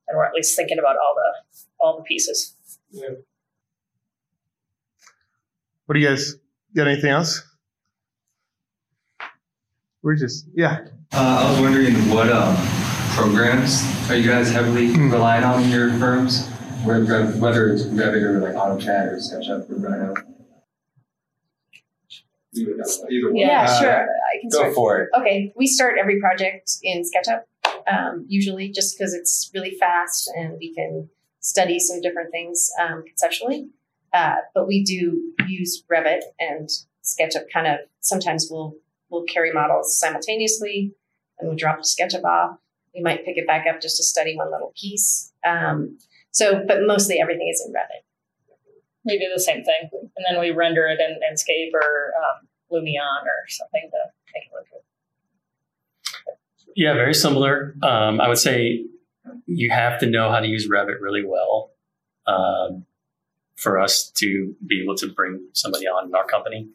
[0.08, 2.56] and we're at least thinking about all the all the pieces.
[2.92, 3.10] Yeah.
[5.86, 6.36] What do you guys
[6.76, 6.88] got?
[6.88, 7.44] Anything else?
[10.02, 10.86] We're just yeah.
[11.12, 12.56] Uh, I was wondering what um,
[13.24, 15.12] programs are you guys heavily Hmm.
[15.12, 16.48] relying on in your firms?
[16.86, 20.14] Whether whether it's Revit or like AutoCAD or SketchUp or Rhino.
[22.56, 22.72] Either,
[23.10, 23.36] either one.
[23.36, 23.92] Yeah, Uh, sure.
[23.92, 24.74] I can Go start.
[24.74, 25.10] for it.
[25.20, 27.44] Okay, we start every project in SketchUp,
[27.88, 31.10] um, usually just because it's really fast and we can
[31.42, 33.68] study some different things um, conceptually.
[34.14, 36.70] Uh, but we do use Revit and
[37.04, 37.52] SketchUp.
[37.54, 38.76] Kind of sometimes we'll
[39.10, 40.94] we'll carry models simultaneously,
[41.38, 42.58] and we drop SketchUp off.
[42.94, 45.32] We might pick it back up just to study one little piece.
[45.46, 45.98] Um,
[46.32, 48.04] so, but mostly everything is in Revit.
[49.06, 53.24] We do the same thing, and then we render it in Enscape or um, Lumion
[53.24, 53.98] or something to
[54.34, 56.34] make it look good.
[56.76, 57.76] Yeah, very similar.
[57.82, 58.86] Um, I would say
[59.46, 61.72] you have to know how to use Revit really well
[62.28, 62.86] um,
[63.56, 66.70] for us to be able to bring somebody on in our company.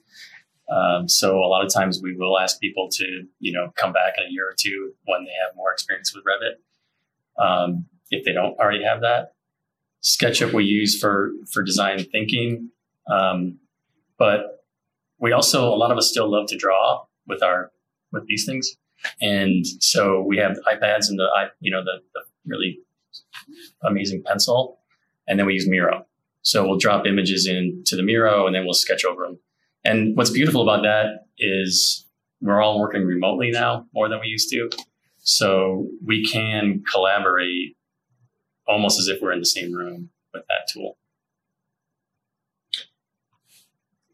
[0.71, 4.15] Um, so a lot of times we will ask people to, you know, come back
[4.19, 7.43] in a year or two when they have more experience with Revit.
[7.43, 9.33] Um, if they don't already have that,
[10.03, 12.71] SketchUp we use for for design thinking,
[13.11, 13.59] um,
[14.19, 14.65] but
[15.19, 17.71] we also a lot of us still love to draw with our
[18.13, 18.77] with these things.
[19.21, 21.29] And so we have iPads and the
[21.61, 22.79] you know the, the really
[23.83, 24.79] amazing pencil,
[25.27, 26.07] and then we use Miro.
[26.43, 29.39] So we'll drop images into the Miro and then we'll sketch over them.
[29.85, 32.07] And what's beautiful about that is
[32.41, 34.71] we're all working remotely now more than we used to.
[35.19, 37.77] So we can collaborate
[38.67, 40.97] almost as if we're in the same room with that tool.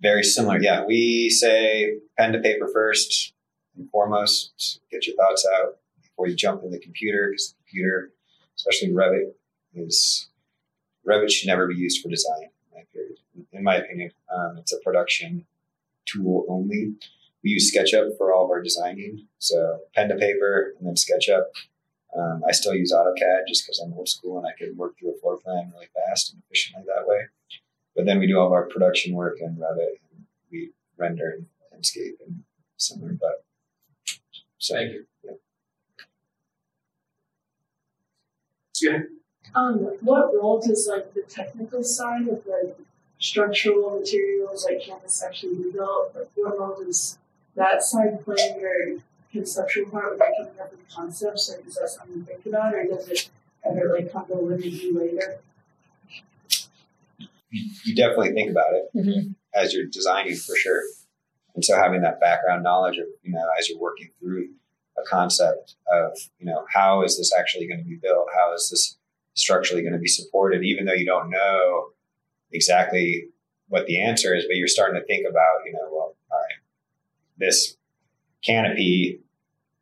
[0.00, 0.60] Very similar.
[0.60, 3.34] Yeah, we say pen to paper first
[3.76, 4.80] and foremost.
[4.90, 8.12] Get your thoughts out before you jump in the computer, because the computer,
[8.56, 9.32] especially Revit,
[9.74, 10.28] is
[11.06, 12.44] Revit should never be used for design.
[12.72, 13.16] In my, period.
[13.52, 15.44] in my opinion, um, it's a production
[16.06, 16.94] tool only.
[17.42, 21.44] We use SketchUp for all of our designing, so pen to paper and then SketchUp.
[22.16, 25.14] Um, I still use AutoCAD just because I'm old school and I can work through
[25.14, 27.20] a floor plan really fast and efficiently that way.
[27.94, 31.46] But then we do all of our production work in Revit and we render in
[31.76, 32.42] Enscape and
[32.76, 33.12] similar.
[33.12, 33.44] But
[34.58, 35.06] so Thank you.
[38.80, 38.98] Yeah.
[39.54, 42.76] Um, what role does like the technical side of like
[43.20, 46.14] structural materials like canvas actually develop?
[46.16, 47.18] Like what role does
[47.54, 48.98] that side play in your
[49.30, 51.50] conceptual part when you're coming up with concepts?
[51.54, 53.28] Like is that something you think about or does it
[53.64, 55.38] ever like come to limit you later?
[57.50, 59.34] you, you definitely think about it Mhm.
[59.54, 60.82] as you're designing for sure.
[61.54, 64.50] And so having that background knowledge of, you know, as you're working through
[64.96, 68.28] a concept of, you know, how is this actually going to be built?
[68.34, 68.96] How is this
[69.34, 70.62] structurally going to be supported?
[70.62, 71.90] Even though you don't know
[72.52, 73.28] exactly
[73.68, 76.58] what the answer is, but you're starting to think about, you know, well, all right,
[77.38, 77.76] this
[78.44, 79.20] canopy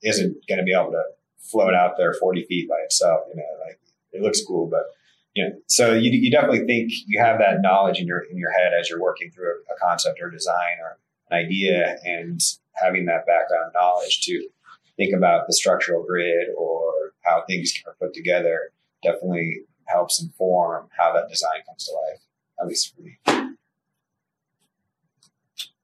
[0.02, 1.02] isn't going to be able to
[1.38, 3.22] float out there 40 feet by itself.
[3.30, 3.80] You know, like
[4.12, 4.84] it looks cool, but
[5.34, 8.52] you know, so you, you definitely think you have that knowledge in your in your
[8.52, 10.98] head as you're working through a, a concept or design or
[11.30, 12.40] an idea, and
[12.72, 14.48] having that background knowledge to
[14.96, 21.12] think about the structural grid or how things are put together definitely helps inform how
[21.14, 22.20] that design comes to life.
[22.60, 23.18] At least for me.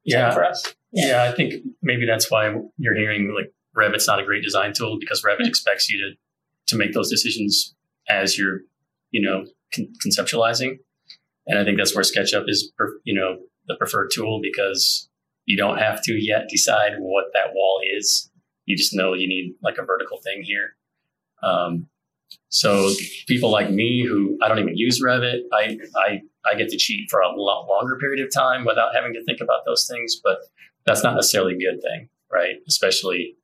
[0.04, 0.74] Yeah, for us.
[0.92, 4.98] Yeah, I think maybe that's why you're hearing like Revit's not a great design tool
[5.00, 6.16] because Revit expects you to
[6.66, 7.74] to make those decisions
[8.08, 8.60] as you're,
[9.10, 9.44] you know,
[9.74, 10.78] con- conceptualizing.
[11.46, 15.08] And I think that's where SketchUp is, per- you know, the preferred tool because
[15.44, 18.30] you don't have to yet decide what that wall is.
[18.64, 20.76] You just know you need like a vertical thing here.
[21.42, 21.88] Um,
[22.54, 22.90] so
[23.26, 27.10] people like me who I don't even use Revit, I, I, I get to cheat
[27.10, 30.20] for a lot longer period of time without having to think about those things.
[30.22, 30.38] But
[30.86, 32.56] that's not necessarily a good thing, right?
[32.68, 33.36] Especially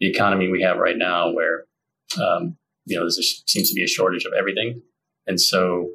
[0.00, 1.64] the economy we have right now where,
[2.18, 2.56] um,
[2.86, 4.80] you know, there seems to be a shortage of everything.
[5.26, 5.90] And so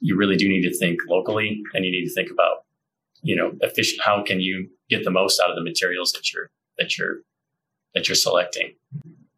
[0.00, 2.64] you really do need to think locally and you need to think about,
[3.22, 6.50] you know, efficient, how can you get the most out of the materials that you're,
[6.76, 7.20] that you're,
[7.94, 8.74] that you're selecting.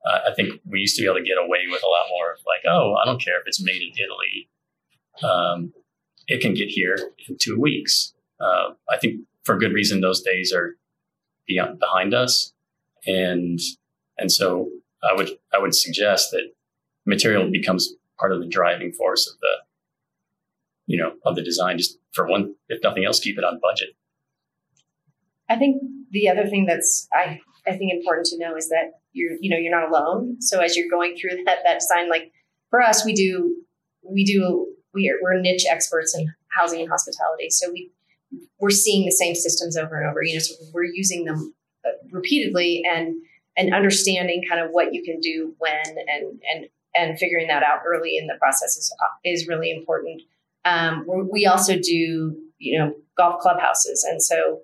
[0.09, 2.33] Uh, I think we used to be able to get away with a lot more
[2.33, 4.49] of like, oh, I don't care if it's made in Italy.
[5.23, 5.73] Um,
[6.27, 6.97] it can get here
[7.29, 8.15] in two weeks.
[8.41, 10.77] Uh, I think for good reason, those days are
[11.47, 12.53] beyond, behind us.
[13.07, 13.59] And,
[14.17, 14.71] and so
[15.03, 16.53] I would, I would suggest that
[17.05, 19.55] material becomes part of the driving force of the,
[20.87, 21.77] you know, of the design.
[21.77, 23.91] Just for one, if nothing else, keep it on budget.
[25.49, 29.37] I think the other thing that's I I think important to know is that you're
[29.41, 30.41] you know you're not alone.
[30.41, 32.33] So as you're going through that that design, like
[32.71, 33.57] for us, we do
[34.03, 37.51] we do we are, we're niche experts in housing and hospitality.
[37.51, 37.91] So we
[38.61, 40.23] we're seeing the same systems over and over.
[40.23, 41.55] You know, so we're using them
[41.85, 43.17] uh, repeatedly and
[43.57, 47.81] and understanding kind of what you can do when and and and figuring that out
[47.87, 48.95] early in the process is
[49.25, 50.23] is really important.
[50.65, 54.61] Um, we also do you know golf clubhouses, and so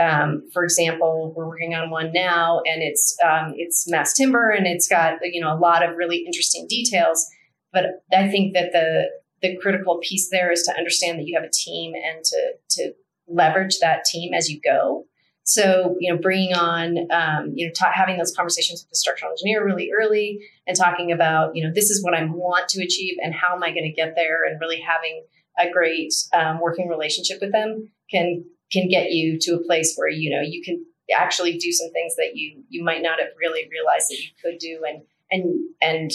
[0.00, 4.66] um, for example, we're working on one now, and it's um, it's mass timber, and
[4.66, 7.26] it's got you know a lot of really interesting details.
[7.72, 9.10] But I think that the
[9.42, 12.92] the critical piece there is to understand that you have a team and to to
[13.28, 15.06] leverage that team as you go.
[15.42, 19.32] So you know, bringing on um, you know ta- having those conversations with the structural
[19.32, 23.16] engineer really early and talking about you know this is what I want to achieve
[23.22, 25.24] and how am I going to get there, and really having
[25.58, 30.08] a great um, working relationship with them can can get you to a place where
[30.08, 30.84] you know you can
[31.16, 34.58] actually do some things that you you might not have really realized that you could
[34.58, 34.82] do.
[34.88, 36.10] And and and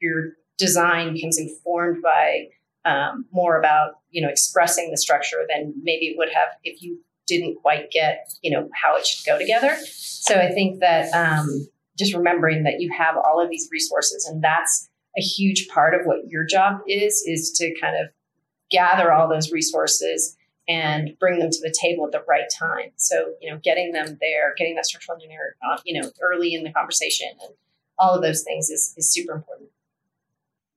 [0.00, 2.48] your design becomes informed by
[2.84, 6.98] um, more about you know expressing the structure than maybe it would have if you
[7.26, 9.76] didn't quite get you know how it should go together.
[9.86, 14.42] So i think that um, just remembering that you have all of these resources and
[14.42, 18.10] that's a huge part of what your job is is to kind of
[18.70, 20.36] gather all those resources
[20.70, 22.92] and bring them to the table at the right time.
[22.94, 26.62] So, you know, getting them there, getting that structural engineer, uh, you know, early in
[26.62, 27.54] the conversation and
[27.98, 29.70] all of those things is, is super important.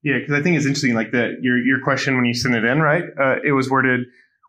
[0.02, 0.96] Yeah, because I think it's interesting.
[0.96, 3.04] Like that, your your question when you sent it in, right?
[3.18, 4.02] Uh, it was worded,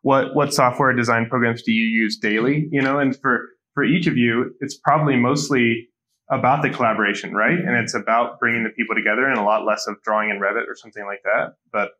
[0.03, 4.09] "What what software design programs do you use daily?" You know, and for for each
[4.09, 5.88] of you, it's probably mostly
[6.28, 7.59] about the collaboration, right?
[7.59, 10.66] And it's about bringing the people together, and a lot less of drawing in Revit
[10.66, 11.90] or something like that, but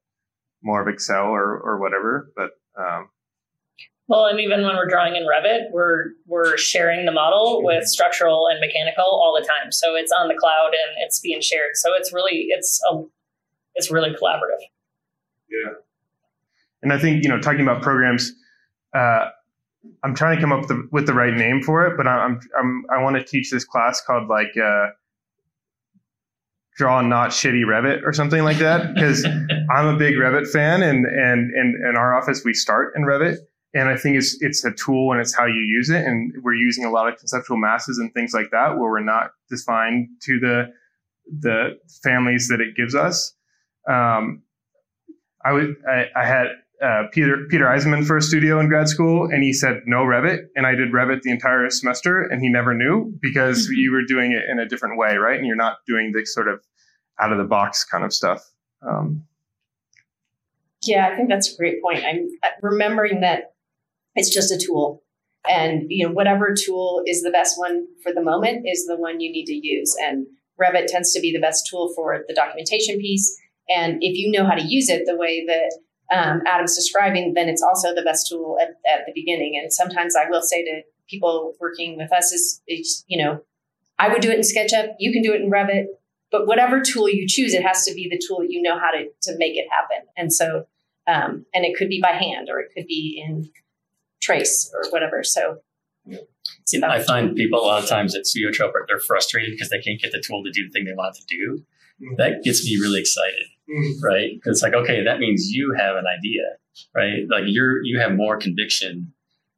[0.61, 2.33] more of Excel or or whatever.
[2.35, 3.09] But um,
[4.07, 8.49] well, and even when we're drawing in Revit, we're we're sharing the model with structural
[8.51, 9.73] and mechanical all the time.
[9.73, 11.71] So it's on the cloud and it's being shared.
[11.75, 13.03] So it's really it's a
[13.75, 14.61] it's really collaborative.
[15.51, 15.73] Yeah.
[16.83, 18.31] And I think you know talking about programs,
[18.95, 19.29] uh,
[20.03, 22.41] I'm trying to come up with the, with the right name for it, but I'm
[22.59, 24.57] I'm I want to teach this class called like.
[24.57, 24.89] Uh,
[26.77, 29.25] draw not shitty Revit or something like that because
[29.71, 33.37] I'm a big Revit fan and and and in our office we start in Revit
[33.75, 36.05] and I think it's it's a tool and it's how you use it.
[36.05, 39.31] And we're using a lot of conceptual masses and things like that where we're not
[39.51, 40.73] defined to the
[41.41, 43.35] the families that it gives us.
[43.89, 44.43] Um,
[45.45, 46.47] I would I, I had
[46.83, 50.47] uh, Peter Peter Eisenman for a studio in grad school, and he said no Revit,
[50.55, 54.33] and I did Revit the entire semester, and he never knew because you were doing
[54.33, 55.37] it in a different way, right?
[55.37, 56.61] And you're not doing the sort of
[57.21, 58.43] out of the box kind of stuff.
[58.87, 59.25] Um,
[60.83, 62.05] yeah, I think that's a great point.
[62.05, 63.54] I'm uh, remembering that
[64.15, 65.03] it's just a tool.
[65.49, 69.21] And you know, whatever tool is the best one for the moment is the one
[69.21, 69.95] you need to use.
[70.01, 70.27] And
[70.61, 73.37] Revit tends to be the best tool for the documentation piece.
[73.69, 75.79] And if you know how to use it the way that
[76.15, 79.59] um, Adam's describing, then it's also the best tool at, at the beginning.
[79.61, 83.41] And sometimes I will say to people working with us is, you know,
[83.99, 84.95] I would do it in SketchUp.
[84.99, 85.87] You can do it in Revit,
[86.31, 88.91] but whatever tool you choose, it has to be the tool that you know how
[88.91, 90.07] to to make it happen.
[90.17, 90.65] And so,
[91.07, 93.51] um, and it could be by hand or it could be in
[94.25, 95.23] trace or whatever.
[95.23, 95.59] So
[96.67, 100.01] See, I find people a lot of times at Studiotrope they're frustrated because they can't
[100.01, 101.65] get the tool to do the thing they want to do.
[102.03, 102.17] Mm-hmm.
[102.17, 104.05] That gets me really excited, mm-hmm.
[104.05, 104.31] right?
[104.35, 106.43] Because it's like, okay, that means you have an idea,
[106.95, 107.25] right?
[107.29, 109.13] Like you're you have more conviction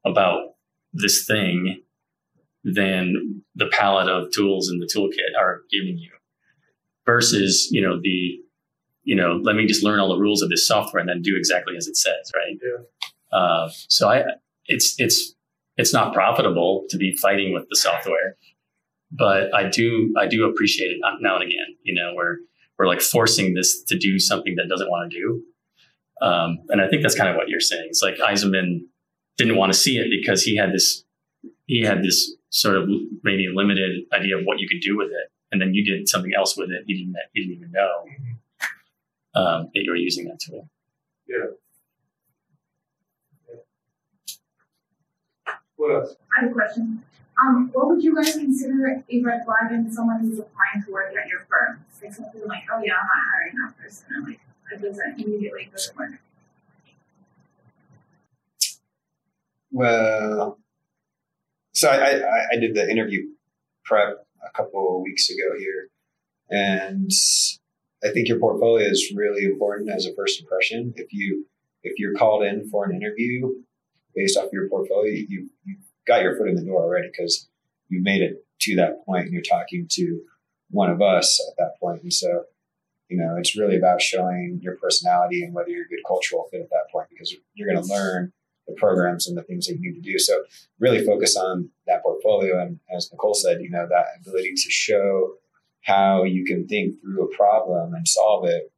[0.05, 0.55] about
[0.93, 1.83] this thing
[2.65, 6.11] than the palette of tools in the toolkit are giving you,
[7.07, 8.41] versus you know the
[9.05, 11.37] you know let me just learn all the rules of this software and then do
[11.37, 12.59] exactly as it says, right?
[12.63, 13.39] Yeah.
[13.39, 14.25] Uh, so I
[14.69, 15.35] it's it's
[15.77, 18.37] it's not profitable to be fighting with the software,
[19.11, 21.77] but I do I do appreciate it now and again.
[21.83, 22.39] You know, where
[22.79, 25.43] we're like forcing this to do something that doesn't want to do.
[26.23, 27.87] Um, and I think that's kind of what you're saying.
[27.89, 28.81] It's like Eisenman
[29.37, 31.05] didn't want to see it because he had this
[31.67, 32.89] he had this sort of
[33.23, 36.33] maybe limited idea of what you could do with it, and then you did something
[36.37, 36.85] else with it.
[36.87, 38.05] He didn't he didn't even know
[39.35, 40.69] um, that you were using that tool.
[41.29, 41.51] Yeah.
[45.77, 46.17] What else?
[46.37, 47.03] I have a question.
[47.43, 51.15] Um, what would you guys consider a red flag in someone who's applying to work
[51.15, 51.85] at your firm?
[52.03, 54.41] Like something like, oh yeah, I'm not hiring that person, and like
[54.73, 56.13] it doesn't immediately doesn't work.
[59.73, 60.59] Well,
[61.75, 63.29] so I, I, I did the interview
[63.85, 65.89] prep a couple of weeks ago here,
[66.49, 67.11] and
[68.05, 70.95] I think your portfolio is really important as a first impression.
[70.97, 71.47] If you
[71.83, 73.53] if you're called in for an interview
[74.17, 77.49] based off your portfolio, you you got your foot in the door already because
[77.89, 80.23] you made it to that point and you're talking to
[80.71, 82.03] one of us at that point.
[82.03, 82.45] And so,
[83.09, 86.63] you know, it's really about showing your personality and whether you're a good cultural fit
[86.63, 88.33] at that point because you're going to learn
[88.67, 90.19] the programs and the things that you need to do.
[90.19, 90.43] So
[90.81, 92.61] really focus on that portfolio.
[92.61, 95.35] And as Nicole said, you know, that ability to show
[95.83, 98.73] how you can think through a problem and solve it.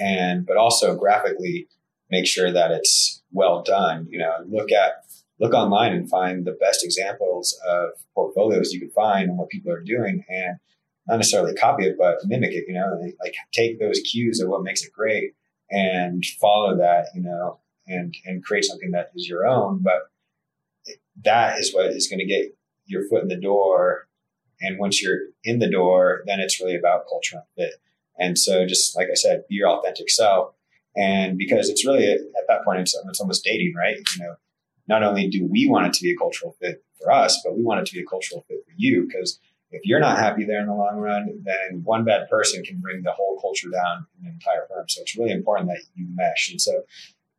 [0.00, 1.68] And, but also graphically
[2.10, 5.04] make sure that it's well done, you know, look at
[5.40, 9.72] look online and find the best examples of portfolios you can find and what people
[9.72, 10.58] are doing and
[11.06, 14.62] not necessarily copy it, but mimic it, you know, like take those cues of what
[14.62, 15.34] makes it great
[15.70, 19.80] and follow that, you know, and, and create something that is your own.
[19.82, 20.10] But
[21.24, 22.56] that is what is going to get
[22.86, 24.08] your foot in the door.
[24.60, 27.74] And once you're in the door, then it's really about culture and fit.
[28.18, 30.54] And so just like I said, be your authentic self.
[30.98, 33.96] And because it's really at that point, it's, it's almost dating, right?
[34.16, 34.34] You know,
[34.88, 37.62] not only do we want it to be a cultural fit for us, but we
[37.62, 39.06] want it to be a cultural fit for you.
[39.06, 39.38] Because
[39.70, 43.02] if you're not happy there in the long run, then one bad person can bring
[43.02, 44.88] the whole culture down in the entire firm.
[44.88, 46.50] So it's really important that you mesh.
[46.50, 46.82] And so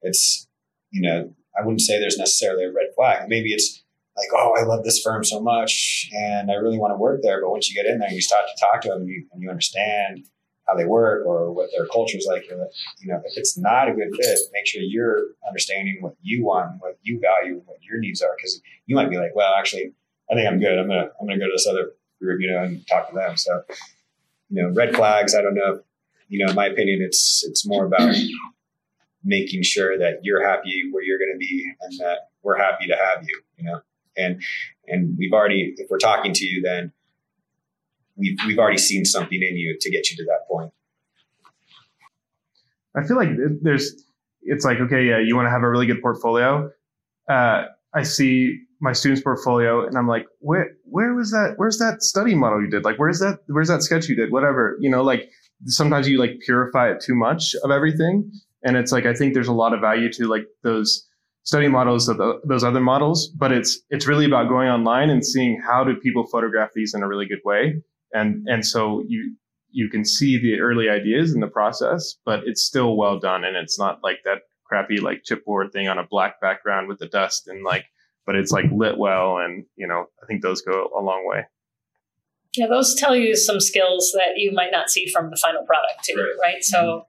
[0.01, 0.47] it's,
[0.91, 3.27] you know, I wouldn't say there's necessarily a red flag.
[3.27, 3.83] Maybe it's
[4.15, 7.41] like, oh, I love this firm so much and I really want to work there.
[7.41, 9.25] But once you get in there and you start to talk to them and you,
[9.31, 10.25] and you understand
[10.69, 12.45] how they work or what their culture is like.
[12.49, 12.57] You
[13.05, 16.97] know, if it's not a good fit, make sure you're understanding what you want, what
[17.01, 18.35] you value, what your needs are.
[18.37, 19.93] Because you might be like, well, actually,
[20.31, 20.77] I think I'm good.
[20.77, 21.91] I'm gonna I'm gonna go to this other
[22.21, 23.37] group, you know, and talk to them.
[23.37, 23.63] So,
[24.49, 25.35] you know, red flags.
[25.35, 25.81] I don't know.
[26.27, 28.15] You know, in my opinion, it's it's more about
[29.23, 32.95] making sure that you're happy where you're going to be and that we're happy to
[32.95, 33.41] have you.
[33.57, 33.81] You know,
[34.15, 34.41] and
[34.87, 36.91] and we've already if we're talking to you, then
[38.19, 40.71] we've we've already seen something in you to get you to that point.
[42.95, 43.29] I feel like
[43.61, 44.03] there's
[44.41, 46.69] it's like okay, yeah, you want to have a really good portfolio.
[47.29, 51.53] Uh, I see my student's portfolio and I'm like, where where was that?
[51.57, 52.83] Where's that study model you did?
[52.83, 53.39] Like, where's that?
[53.47, 54.31] Where's that sketch you did?
[54.31, 55.29] Whatever, you know, like
[55.65, 58.31] sometimes you like purify it too much of everything,
[58.63, 61.07] and it's like I think there's a lot of value to like those
[61.43, 65.25] study models of the, those other models, but it's it's really about going online and
[65.25, 67.81] seeing how do people photograph these in a really good way
[68.13, 69.35] and and so you
[69.71, 73.55] you can see the early ideas in the process, but it's still well done, and
[73.55, 77.47] it's not like that crappy like chipboard thing on a black background with the dust
[77.47, 77.85] and like,
[78.25, 81.45] but it's like lit well, and you know I think those go a long way.
[82.55, 86.03] Yeah, those tell you some skills that you might not see from the final product
[86.03, 86.53] too, right?
[86.53, 86.63] right?
[86.63, 87.05] So.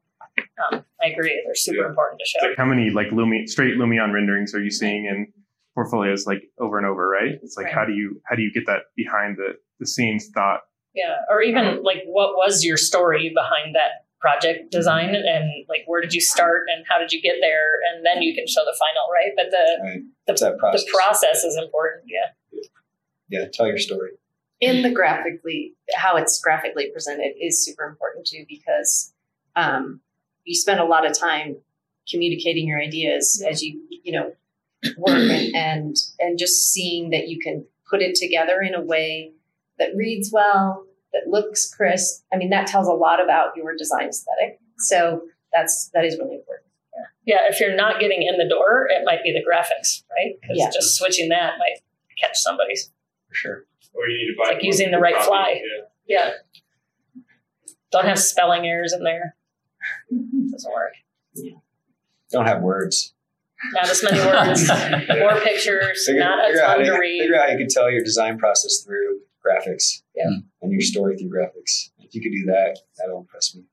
[0.72, 1.88] Um, I agree; they're super yeah.
[1.88, 2.46] important to show.
[2.46, 5.26] Like how many like Lumi straight Lumion renderings are you seeing in
[5.74, 7.08] portfolios like over and over?
[7.08, 7.38] Right?
[7.42, 7.74] It's like right.
[7.74, 10.60] how do you how do you get that behind the the scenes thought
[10.94, 16.00] yeah or even like what was your story behind that project design and like where
[16.00, 17.80] did you start and how did you get there?
[17.90, 19.32] And then you can show the final right?
[19.34, 20.02] But the right.
[20.26, 20.84] the, process.
[20.84, 21.44] the process.
[21.44, 22.60] is important yeah.
[23.28, 24.10] Yeah tell your story.
[24.60, 29.12] In the graphically how it's graphically presented is super important too because
[29.56, 30.00] um,
[30.44, 31.56] you spend a lot of time
[32.08, 34.32] communicating your ideas as you you know
[34.98, 39.32] work and, and and just seeing that you can put it together in a way
[39.80, 42.24] that reads well, that looks crisp.
[42.32, 44.60] I mean, that tells a lot about your design aesthetic.
[44.78, 45.22] So
[45.52, 46.68] that's that is really important.
[47.24, 47.34] Yeah.
[47.34, 50.36] yeah, if you're not getting in the door, it might be the graphics, right?
[50.40, 50.70] Because yeah.
[50.72, 51.80] just switching that might
[52.20, 52.90] catch somebody's.
[53.28, 53.64] For sure.
[53.94, 55.26] Or you need to buy like using the right copy.
[55.26, 55.60] fly.
[56.06, 56.30] Yeah.
[57.14, 57.22] yeah.
[57.90, 59.34] Don't have spelling errors in there.
[60.50, 60.92] Doesn't work.
[61.34, 61.54] Yeah.
[62.30, 63.14] Don't have words.
[63.72, 64.68] Not as many words.
[65.18, 66.06] More pictures.
[66.06, 67.20] Figure, not a ton to, to read.
[67.20, 70.30] Figure out how you can tell your design process through graphics yeah.
[70.62, 71.90] and your story through graphics.
[71.98, 73.64] If you could do that, that'll impress me.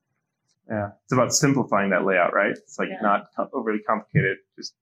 [0.69, 2.51] Yeah, it's about simplifying that layout, right?
[2.51, 3.01] It's like yeah.
[3.01, 4.37] not overly complicated.
[4.57, 4.73] Just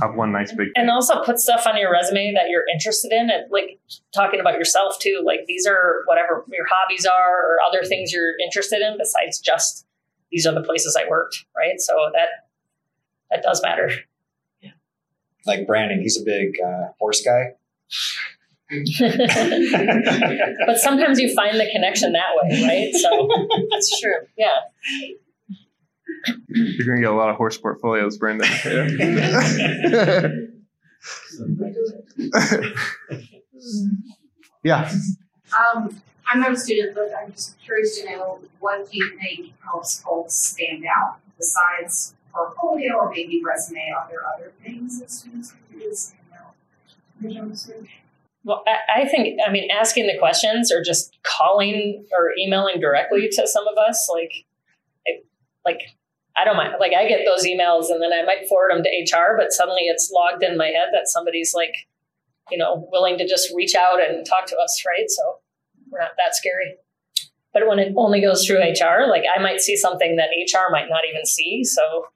[0.00, 0.68] have one nice big.
[0.74, 3.78] and also put stuff on your resume that you're interested in and like
[4.14, 8.38] talking about yourself too like these are whatever your hobbies are or other things you're
[8.42, 9.84] interested in besides just
[10.30, 12.28] these are the places i worked right so that
[13.30, 13.90] that does matter
[14.62, 14.70] Yeah.
[15.44, 17.54] Like Brandon, he's a big uh, horse guy.
[20.66, 23.28] but sometimes you find the connection that way right so
[23.70, 24.14] That's true.
[24.38, 24.60] yeah
[26.48, 28.48] You're gonna get a lot of horse portfolios, Brandon.
[34.62, 34.90] yeah.
[35.56, 39.52] Um, I'm not a student, but I'm just curious to know what do you think
[39.64, 43.80] helps folks stand out besides portfolio or maybe resume?
[43.96, 46.54] Are there other things that students can do to stand out?
[48.44, 53.28] Well, I, I think, I mean, asking the questions or just calling or emailing directly
[53.30, 54.32] to some of us, like,
[55.04, 55.24] it,
[55.64, 55.78] like,
[56.36, 56.74] I don't mind.
[56.80, 59.82] Like, I get those emails and then I might forward them to HR, but suddenly
[59.82, 61.74] it's logged in my head that somebody's like,
[62.50, 65.08] you know, willing to just reach out and talk to us, right?
[65.08, 65.38] So
[65.90, 66.76] we're not that scary.
[67.52, 70.88] But when it only goes through HR, like, I might see something that HR might
[70.88, 71.64] not even see.
[71.64, 72.06] So,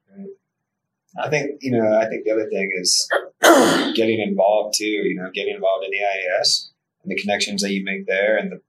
[1.19, 1.97] I think you know.
[1.97, 3.09] I think the other thing is
[3.95, 4.85] getting involved too.
[4.85, 6.71] You know, getting involved in the AIAS
[7.03, 8.61] and the connections that you make there, and the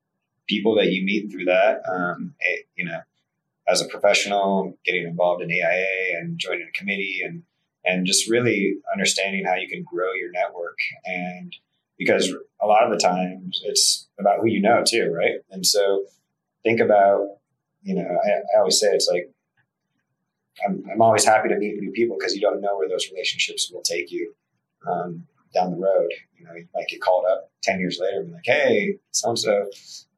[0.47, 1.81] people that you meet through that.
[1.89, 2.99] Um, eh, you know,
[3.67, 7.43] as a professional, getting involved in AIA and joining a committee, and
[7.85, 10.77] and just really understanding how you can grow your network.
[11.05, 11.55] And
[11.97, 15.39] because a lot of the times it's about who you know too, right?
[15.49, 16.05] And so
[16.63, 17.27] think about,
[17.81, 19.31] you know, I, I always say it's like
[20.65, 23.71] I'm, I'm always happy to meet new people because you don't know where those relationships
[23.71, 24.33] will take you
[24.89, 26.09] um, down the road.
[26.37, 29.29] You know, you might get called up 10 years later and be like, hey, so
[29.29, 29.69] and so,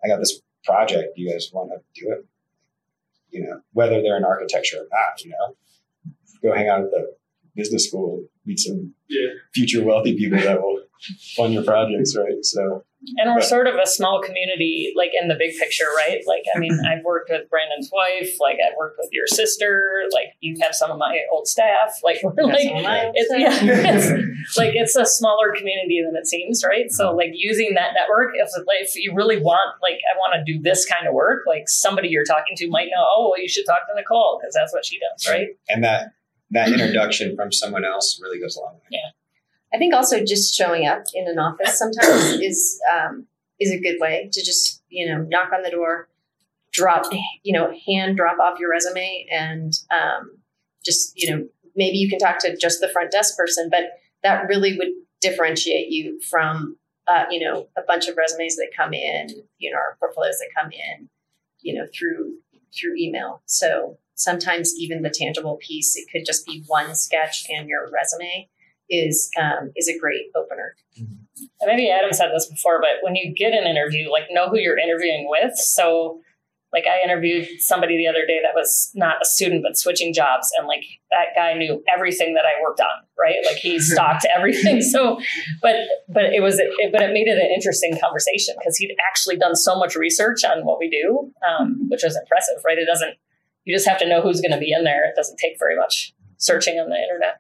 [0.04, 1.18] I got this project.
[1.18, 2.26] You guys want to do it?
[3.32, 5.56] You know, whether they're in architecture or not, you know,
[6.42, 7.16] go hang out at the
[7.56, 8.94] business school, meet some
[9.54, 10.82] future wealthy people that will
[11.36, 12.44] fund your projects, right?
[12.44, 12.84] So,
[13.18, 16.20] And we're sort of a small community, like in the big picture, right?
[16.28, 16.86] Like, I mean, mm-hmm.
[16.86, 20.92] I've worked with Brandon's wife, like I've worked with your sister, like you have some
[20.92, 23.60] of my old staff, like we're like, some of my old it's, yeah,
[23.96, 26.92] it's, like it's a smaller community than it seems, right?
[26.92, 27.18] So mm-hmm.
[27.18, 30.86] like using that network, if, if you really want, like, I want to do this
[30.86, 33.88] kind of work, like somebody you're talking to might know, oh, well, you should talk
[33.88, 35.48] to Nicole because that's what she does, right?
[35.70, 36.12] and that
[36.52, 39.00] that introduction from someone else really goes a long way.
[39.74, 43.28] I think also just showing up in an office sometimes is um,
[43.60, 46.10] is a good way to just you know knock on the door,
[46.72, 47.06] drop
[47.44, 50.38] you know hand drop off your resume, and um,
[50.84, 53.84] just you know maybe you can talk to just the front desk person, but
[54.24, 54.90] that really would
[55.22, 59.78] differentiate you from uh, you know a bunch of resumes that come in, you know,
[59.78, 61.10] or portfolios that come in,
[61.62, 62.36] you know, through
[62.78, 63.42] through email.
[63.46, 68.50] So sometimes even the tangible piece, it could just be one sketch and your resume
[68.90, 70.76] is um, is a great opener.
[70.98, 74.60] And maybe Adam said this before, but when you get an interview, like know who
[74.60, 75.56] you're interviewing with.
[75.56, 76.22] So,
[76.74, 80.50] like I interviewed somebody the other day that was not a student but switching jobs,
[80.58, 83.38] and like that guy knew everything that I worked on, right?
[83.46, 84.82] Like he stalked everything.
[84.82, 85.20] So,
[85.62, 85.76] but
[86.08, 89.56] but it was it, but it made it an interesting conversation because he'd actually done
[89.56, 92.78] so much research on what we do, um, which was impressive, right?
[92.78, 93.16] It doesn't
[93.66, 95.06] you just have to know who's going to be in there.
[95.06, 97.40] It doesn't take very much searching on the internet.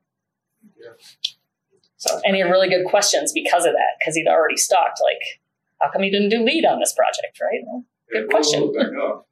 [1.99, 4.99] So, and he had really good questions because of that, because he'd already stalked.
[5.03, 5.21] Like,
[5.81, 7.59] how come you didn't do lead on this project, right?
[7.65, 8.73] Well, good question.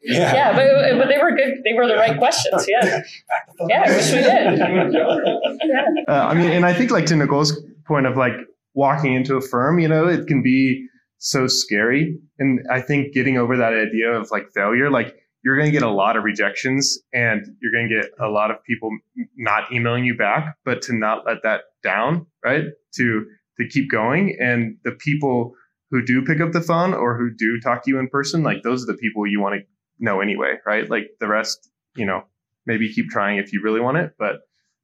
[0.03, 0.34] Yeah.
[0.34, 1.63] Yeah, but, but they were good.
[1.65, 2.65] They were the right questions.
[2.70, 3.01] Yeah,
[3.68, 3.84] yeah.
[3.86, 4.59] I wish we did.
[5.65, 5.86] Yeah.
[6.07, 8.36] Uh, I mean, and I think like to Nicole's point of like
[8.74, 10.88] walking into a firm, you know, it can be
[11.18, 12.17] so scary.
[12.39, 15.83] And I think getting over that idea of like failure, like you're going to get
[15.83, 18.89] a lot of rejections and you're going to get a lot of people
[19.36, 21.62] not emailing you back, but to not let that
[21.92, 22.12] down,
[22.43, 22.66] right?
[22.97, 23.26] To,
[23.58, 24.38] to keep going.
[24.39, 25.54] And the people
[25.89, 28.62] who do pick up the phone or who do talk to you in person, like
[28.64, 29.62] those are the people you want to
[30.00, 30.89] know anyway, right?
[30.89, 32.24] Like the rest, you know,
[32.66, 34.36] maybe keep trying if you really want it, but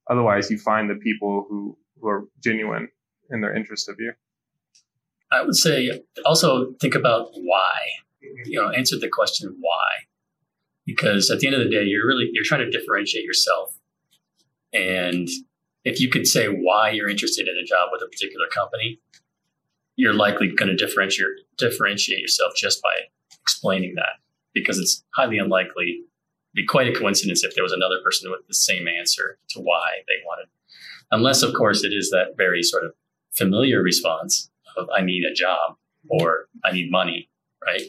[0.09, 2.87] otherwise you find the people who, who are genuine
[3.29, 4.13] in their interest of you.
[5.31, 7.73] I would say also think about why.
[8.23, 8.51] Mm-hmm.
[8.51, 9.89] You know, answer the question why,
[10.85, 13.77] because at the end of the day, you're really you're trying to differentiate yourself,
[14.71, 15.27] and
[15.83, 18.99] if you could say why you're interested in a job with a particular company,
[19.95, 21.27] you're likely going to differentiate
[21.57, 22.93] differentiate yourself just by
[23.41, 24.19] explaining that,
[24.53, 26.01] because it's highly unlikely.
[26.55, 30.03] Be quite a coincidence if there was another person with the same answer to why
[30.07, 30.47] they wanted,
[31.11, 32.93] unless of course it is that very sort of
[33.31, 35.77] familiar response of I need a job
[36.07, 37.29] or I need money,
[37.65, 37.81] right?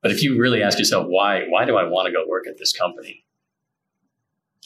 [0.00, 2.58] But if you really ask yourself why, why do I want to go work at
[2.58, 3.24] this company?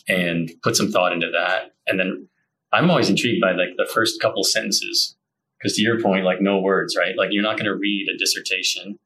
[0.09, 1.75] And put some thought into that.
[1.87, 2.29] And then
[2.77, 5.17] I'm always intrigued by like the first couple sentences,
[5.59, 7.17] because to your point, like no words, right?
[7.17, 8.99] Like you're not going to read a dissertation.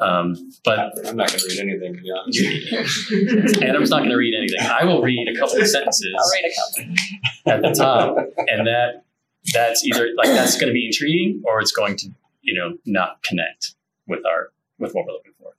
[0.00, 3.62] Um, but I'm not going to read anything to be honest.
[3.62, 4.60] Adam's not going to read anything.
[4.60, 7.52] I will read a couple of sentences I'll read a couple.
[7.52, 8.16] at the top,
[8.48, 9.04] and that
[9.52, 12.08] that's either like that's going to be intriguing or it's going to
[12.42, 13.74] you know not connect
[14.06, 15.52] with our with what we're looking for.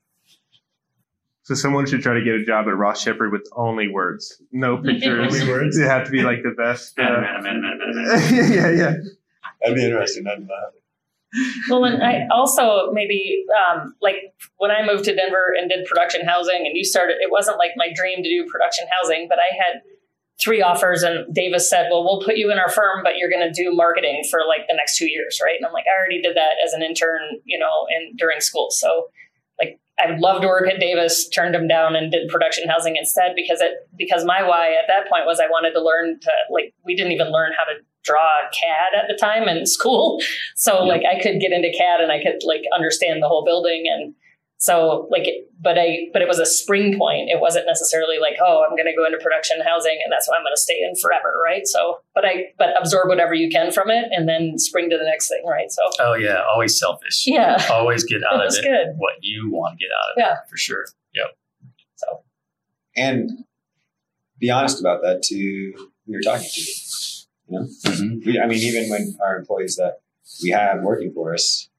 [1.50, 4.78] So someone should try to get a job at Roth Sheppard with only words, no
[4.84, 5.34] pictures.
[5.34, 5.80] Only words?
[5.80, 6.94] They have to be like the best.
[7.00, 8.54] uh, Adam, Adam, Adam, Adam, Adam.
[8.54, 8.94] yeah, yeah.
[9.60, 10.28] That'd be interesting.
[10.28, 10.74] I'd laugh.
[11.68, 16.24] Well, and I also maybe um, like when I moved to Denver and did production
[16.24, 19.56] housing, and you started, it wasn't like my dream to do production housing, but I
[19.56, 19.82] had
[20.40, 23.52] three offers, and Davis said, "Well, we'll put you in our firm, but you're going
[23.52, 26.22] to do marketing for like the next two years, right?" And I'm like, I already
[26.22, 29.29] did that as an intern, you know, and during school, so like
[30.00, 33.34] I would love to work at Davis, turned them down and did production housing instead
[33.36, 36.74] because it because my why at that point was I wanted to learn to like
[36.86, 40.22] we didn't even learn how to draw CAD at the time in school.
[40.56, 43.86] So like I could get into CAD and I could like understand the whole building
[43.88, 44.14] and
[44.62, 45.24] so like
[45.62, 47.30] but I but it was a spring point.
[47.30, 50.44] It wasn't necessarily like, oh, I'm gonna go into production housing and that's what I'm
[50.46, 51.66] gonna stay in forever, right?
[51.66, 55.06] So but I but absorb whatever you can from it and then spring to the
[55.06, 55.72] next thing, right?
[55.72, 57.24] So Oh yeah, always selfish.
[57.26, 57.58] Yeah.
[57.72, 58.96] always get out of it good.
[58.98, 60.34] what you want to get out of Yeah.
[60.44, 60.86] it for sure.
[61.16, 61.38] Yep.
[61.96, 62.24] So
[62.98, 63.30] and
[64.40, 65.36] be honest about that to
[65.76, 66.62] who you're talking to.
[67.48, 68.26] You know, Mhm.
[68.26, 70.02] we, I mean, even when our employees that
[70.44, 71.70] we have working for us,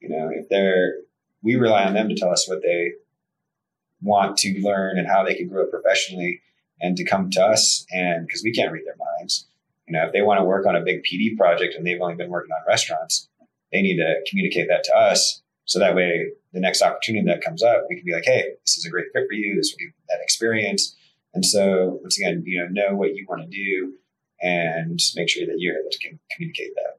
[0.00, 0.94] you know, if they're,
[1.46, 2.24] we rely on them to mm-hmm.
[2.24, 2.92] tell us what they
[4.02, 6.42] want to learn and how they can grow professionally
[6.80, 9.46] and to come to us and because we can't read their minds.
[9.86, 12.16] You know, if they want to work on a big PD project and they've only
[12.16, 13.28] been working on restaurants,
[13.72, 17.62] they need to communicate that to us so that way the next opportunity that comes
[17.62, 19.54] up, we can be like, hey, this is a great fit for you.
[19.54, 20.96] This will give you that experience.
[21.32, 23.94] And so once again, you know, know what you want to do
[24.42, 26.95] and make sure that you're able to communicate that.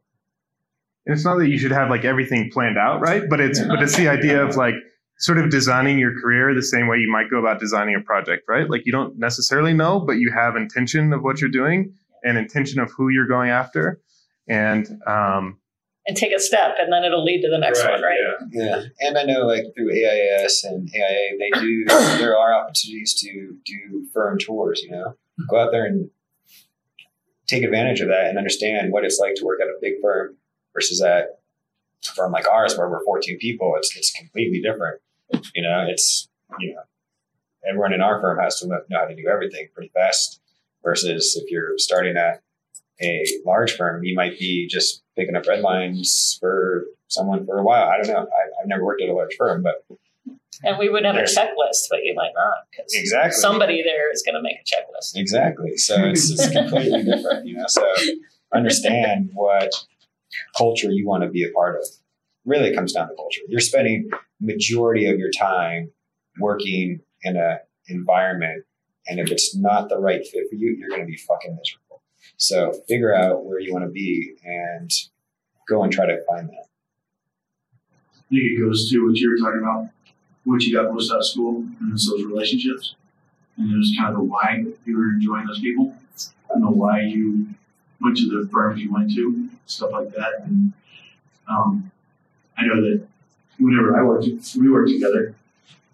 [1.07, 3.23] And it's not that you should have like everything planned out, right?
[3.29, 4.73] But it's but it's the idea of like
[5.19, 8.43] sort of designing your career the same way you might go about designing a project,
[8.49, 8.69] right?
[8.69, 11.93] Like you don't necessarily know, but you have intention of what you're doing
[12.25, 14.01] and intention of who you're going after.
[14.49, 15.59] And um,
[16.07, 18.17] and take a step and then it'll lead to the next one, right?
[18.51, 18.83] Yeah.
[18.99, 21.85] And I know like through AIAS and AIA, they do,
[22.17, 25.15] there are opportunities to do firm tours, you know,
[25.49, 26.09] go out there and
[27.47, 30.37] take advantage of that and understand what it's like to work at a big firm
[30.77, 31.39] versus at
[32.07, 33.73] a firm like ours where we're 14 people.
[33.77, 35.01] It's, it's completely different.
[35.55, 36.29] You know, it's,
[36.59, 36.81] you know,
[37.67, 40.39] everyone in our firm has to know how to do everything pretty fast
[40.83, 42.41] versus if you're starting at
[43.01, 47.63] a large firm, you might be just picking up red lines for someone for a
[47.63, 47.87] while.
[47.89, 48.21] I don't know.
[48.21, 49.83] I, I've never worked at a large firm, but
[50.63, 53.31] And we would have a checklist, but you might not because Exactly.
[53.39, 55.15] somebody there is going to make a checklist.
[55.19, 55.77] exactly.
[55.77, 57.65] So it's, it's completely different, you know.
[57.67, 57.83] So
[58.53, 59.71] understand what
[60.57, 61.87] culture you want to be a part of.
[62.45, 63.41] Really, it comes down to culture.
[63.47, 64.09] You're spending
[64.39, 65.91] majority of your time
[66.39, 67.59] working in a
[67.89, 68.63] environment,
[69.07, 72.01] and if it's not the right fit for you, you're going to be fucking miserable.
[72.37, 74.91] So figure out where you want to be and
[75.67, 76.65] go and try to find that.
[78.15, 79.89] I think it goes to what you were talking about,
[80.43, 82.95] what you got most out of school, and it's those relationships.
[83.57, 85.95] And it was kind of the why you were enjoying those people,
[86.51, 87.47] and the why you
[88.01, 90.41] went to the firms you went to, stuff like that.
[90.43, 90.73] And
[91.47, 91.91] um,
[92.57, 93.05] I know that
[93.59, 94.27] whenever I worked,
[94.59, 95.35] we worked together.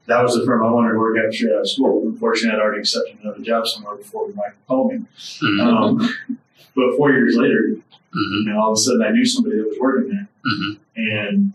[0.05, 2.03] That was the firm I wanted to work at straight out of school.
[2.07, 4.99] Unfortunately, I'd already accepted another job somewhere before Mike called me.
[5.17, 5.59] Mhm.
[5.61, 5.97] Um,
[6.75, 7.81] but four years later, Mhm.
[8.13, 10.77] you know, all of a sudden I knew somebody that was working there Mhm.
[10.97, 11.53] and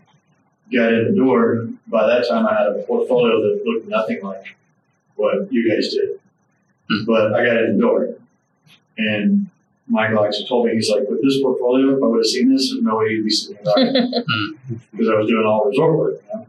[0.73, 1.67] got in the door.
[1.87, 4.55] By that time, I had a portfolio that looked nothing like
[5.15, 6.19] what you guys did.
[6.89, 7.05] Mhm.
[7.05, 8.15] But I got in the door,
[8.97, 9.38] and
[9.89, 12.69] Michael actually told me, he's like, with this portfolio, if I would have seen this,
[12.71, 13.75] there's no way you'd be sitting here
[14.91, 16.21] because I was doing all resort work.
[16.21, 16.47] You know?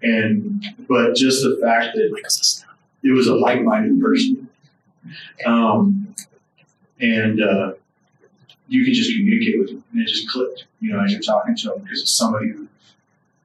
[0.00, 2.10] And but just the fact that
[3.02, 4.48] it was a like-minded person,
[5.44, 6.14] um,
[7.00, 7.72] and uh,
[8.68, 10.64] you could just communicate with him, and it just clicked.
[10.80, 12.68] You know, as you're talking to him, because it's somebody who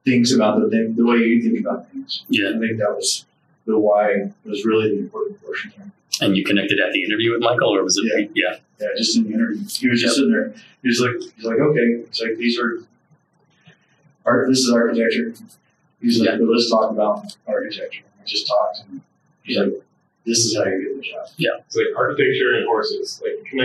[0.04, 2.24] thinks about the thing the way you think about things.
[2.28, 2.50] Yeah.
[2.54, 3.26] I think that was
[3.66, 5.90] the why was really the important portion here.
[6.20, 8.30] And you connected at the interview with Michael, or was it?
[8.34, 8.56] Yeah.
[8.80, 10.52] Yeah, just in the interview, he was just sitting there.
[10.82, 12.80] He was like, he's like, okay, he's like, these are
[14.24, 14.48] art.
[14.48, 15.34] This is architecture.
[16.00, 18.02] He's like, but let's talk about architecture.
[18.18, 19.00] We just talked, and
[19.42, 19.72] he's like,
[20.26, 21.28] this is how you get the job.
[21.36, 21.50] Yeah.
[21.66, 23.52] It's like architecture and horses, like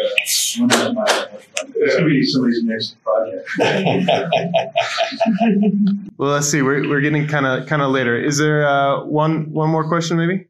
[0.56, 3.48] This could be somebody's next project.
[6.18, 6.62] well, let's see.
[6.62, 8.18] We're, we're getting kind of kind of later.
[8.18, 10.46] Is there uh, one one more question maybe?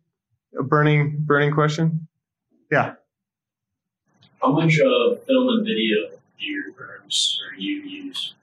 [0.59, 2.07] A burning burning question?
[2.71, 2.95] Yeah.
[4.41, 6.09] How much uh, film and video
[6.39, 8.35] do your firms or you use?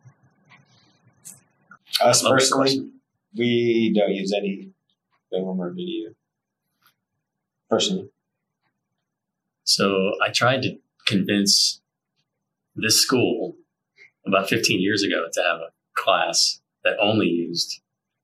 [2.02, 2.88] Us personally,
[3.36, 4.70] we don't use any
[5.32, 6.12] film or video.
[7.70, 8.10] Personally.
[9.64, 10.78] So I tried to
[11.08, 11.82] convince
[12.76, 13.56] this school
[14.26, 17.82] about 15 years ago to have a class that only used,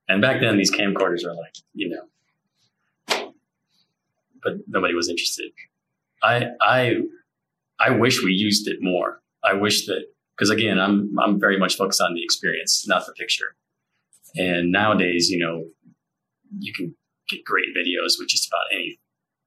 [0.07, 3.33] and back then these camcorders are like, you know,
[4.43, 5.51] but nobody was interested.
[6.21, 6.95] I I
[7.79, 9.21] I wish we used it more.
[9.43, 10.05] I wish that
[10.35, 13.55] because again, I'm I'm very much focused on the experience, not the picture.
[14.35, 15.65] And nowadays, you know,
[16.59, 16.95] you can
[17.29, 18.99] get great videos with just about any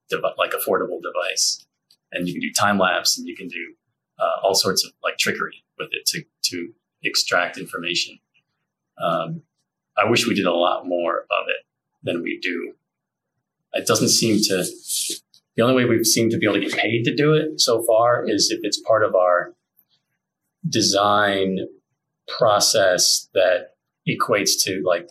[0.09, 1.65] dev- like affordable device,
[2.11, 3.73] and you can do time lapse, and you can do
[4.19, 6.73] uh, all sorts of like trickery with it to to
[7.03, 8.19] extract information.
[9.01, 9.43] Um,
[9.97, 11.65] I wish we did a lot more of it
[12.03, 12.73] than we do.
[13.73, 14.65] It doesn't seem to.
[15.55, 17.83] The only way we've seemed to be able to get paid to do it so
[17.83, 19.55] far is if it's part of our
[20.69, 21.59] design
[22.27, 23.75] process that
[24.07, 25.09] equates to like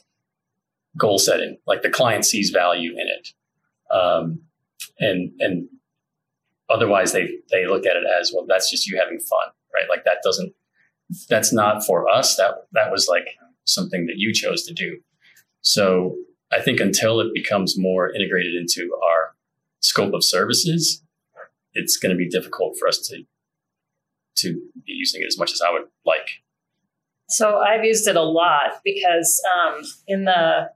[0.97, 3.29] goal setting, like the client sees value in it.
[3.93, 4.43] Um,
[4.99, 5.69] and, and
[6.69, 9.89] otherwise they, they look at it as, well, that's just you having fun, right?
[9.89, 10.53] Like that doesn't,
[11.29, 12.37] that's not for us.
[12.37, 13.29] That, that was like
[13.65, 14.99] something that you chose to do.
[15.61, 16.17] So
[16.53, 19.35] I think until it becomes more integrated into our
[19.81, 21.03] scope of services,
[21.75, 23.25] it's going to be difficult for us to,
[24.37, 26.29] to be using it as much as I would like.
[27.29, 30.71] So I've used it a lot because um, in the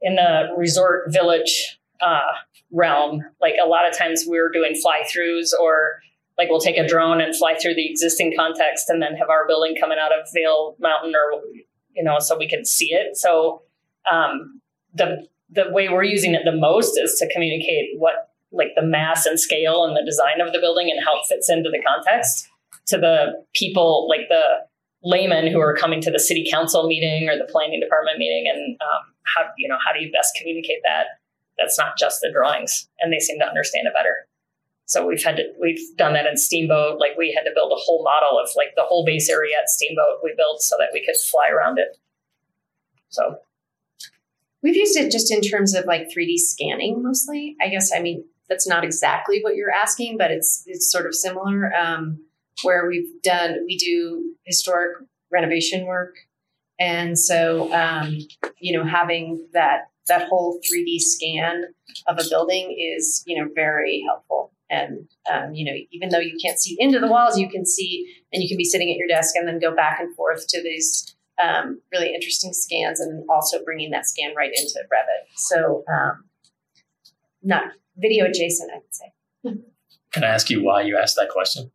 [0.00, 2.32] in the resort village uh,
[2.72, 6.00] realm, like a lot of times we are doing fly throughs or
[6.38, 9.46] like we'll take a drone and fly through the existing context and then have our
[9.46, 11.40] building coming out of Vail Mountain or
[11.94, 13.16] you know so we can see it.
[13.16, 13.62] So
[14.10, 14.60] um,
[14.94, 19.26] the the way we're using it the most is to communicate what like the mass
[19.26, 22.48] and scale and the design of the building and how it fits into the context
[22.86, 24.42] to the people like the
[25.02, 28.76] laymen who are coming to the city council meeting or the planning department meeting and
[28.80, 31.06] um, how you know how do you best communicate that
[31.58, 34.28] that's not just the drawings and they seem to understand it better
[34.84, 37.80] so we've had to we've done that in steamboat like we had to build a
[37.80, 41.04] whole model of like the whole base area at steamboat we built so that we
[41.04, 41.98] could fly around it
[43.08, 43.38] so
[44.66, 47.56] We've used it just in terms of like 3D scanning mostly.
[47.60, 51.14] I guess I mean that's not exactly what you're asking, but it's it's sort of
[51.14, 51.72] similar.
[51.72, 52.24] Um,
[52.64, 54.96] where we've done we do historic
[55.30, 56.16] renovation work,
[56.80, 58.18] and so um,
[58.58, 61.64] you know having that that whole 3D scan
[62.06, 64.52] of a building is you know very helpful.
[64.68, 68.12] And um, you know even though you can't see into the walls, you can see
[68.32, 70.62] and you can be sitting at your desk and then go back and forth to
[70.62, 75.36] these um, really interesting scans and also bringing that scan right into Revit.
[75.36, 76.24] So, um,
[77.42, 79.12] not video adjacent, I would say.
[80.12, 81.70] Can I ask you why you asked that question?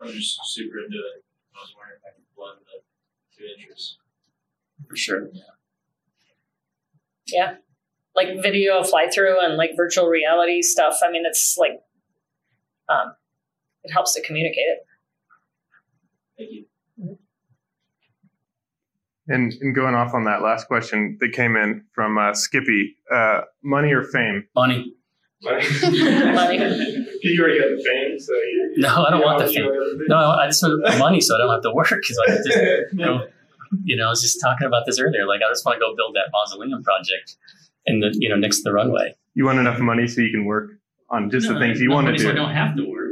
[0.00, 1.24] I'm just super into it.
[1.54, 3.96] I was wondering if I could blend the two interests.
[4.88, 5.28] For sure.
[5.32, 5.42] Yeah.
[7.32, 7.54] Yeah
[8.16, 11.80] like video fly through and like virtual reality stuff i mean it's like
[12.88, 13.14] um,
[13.84, 14.78] it helps to communicate it
[16.40, 16.64] Thank you.
[19.28, 23.42] And, and going off on that last question that came in from uh, Skippy, uh,
[23.62, 24.44] money or fame?
[24.56, 24.94] Money.
[25.42, 25.64] Money.
[26.32, 26.56] Money.
[27.22, 29.70] you already got the fame, so you, No, I don't want the fame.
[30.08, 32.44] No, I just want the money so I don't have to work because I can
[32.44, 33.26] just go.
[33.84, 35.26] You know, I was just talking about this earlier.
[35.26, 37.36] Like, I just want to go build that mausoleum project
[37.86, 39.14] in the you know next to the runway.
[39.34, 40.72] You want enough money so you can work
[41.08, 42.24] on just the things you no want to do.
[42.24, 43.10] So I don't have to work.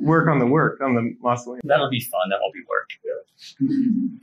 [0.00, 1.60] Work on the work, on the mausoleum.
[1.64, 2.28] That'll be fun.
[2.30, 2.90] That won't be work.
[3.04, 4.18] Yeah.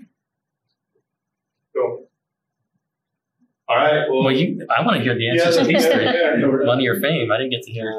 [1.76, 2.08] Cool.
[3.70, 4.08] All right.
[4.10, 4.66] Well, Well, you.
[4.70, 6.06] I want to hear the answers Yeah, to these yeah, three.
[6.06, 7.32] yeah, no, we're- Money or fame?
[7.32, 7.98] I didn't get to hear.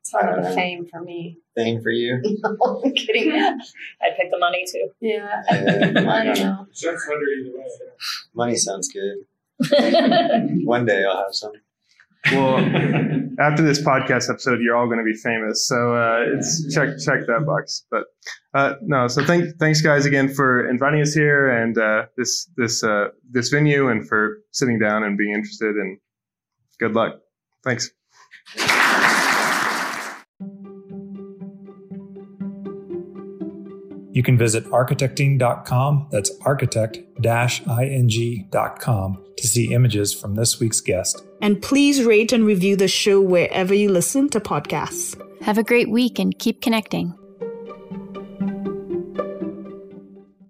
[0.00, 1.38] It's hard with fame for me.
[1.56, 2.20] Thing for you.
[2.42, 3.32] no, I'm kidding.
[3.32, 6.66] i picked the money too Yeah, I, I don't know.
[6.70, 7.64] Six hundred either way.
[8.34, 9.24] Money sounds good.
[10.66, 11.52] One day I'll have some.
[12.32, 12.58] Well,
[13.38, 15.66] after this podcast episode, you're all going to be famous.
[15.66, 17.86] So uh, it's check check that box.
[17.90, 18.04] But
[18.52, 22.82] uh, no, so thank thanks guys again for inviting us here and uh, this this
[22.82, 25.74] uh, this venue and for sitting down and being interested.
[25.76, 25.98] And
[26.78, 27.20] good luck.
[27.64, 27.90] Thanks.
[34.16, 41.22] You can visit architecting.com, that's architect ing.com, to see images from this week's guest.
[41.42, 45.20] And please rate and review the show wherever you listen to podcasts.
[45.42, 47.12] Have a great week and keep connecting.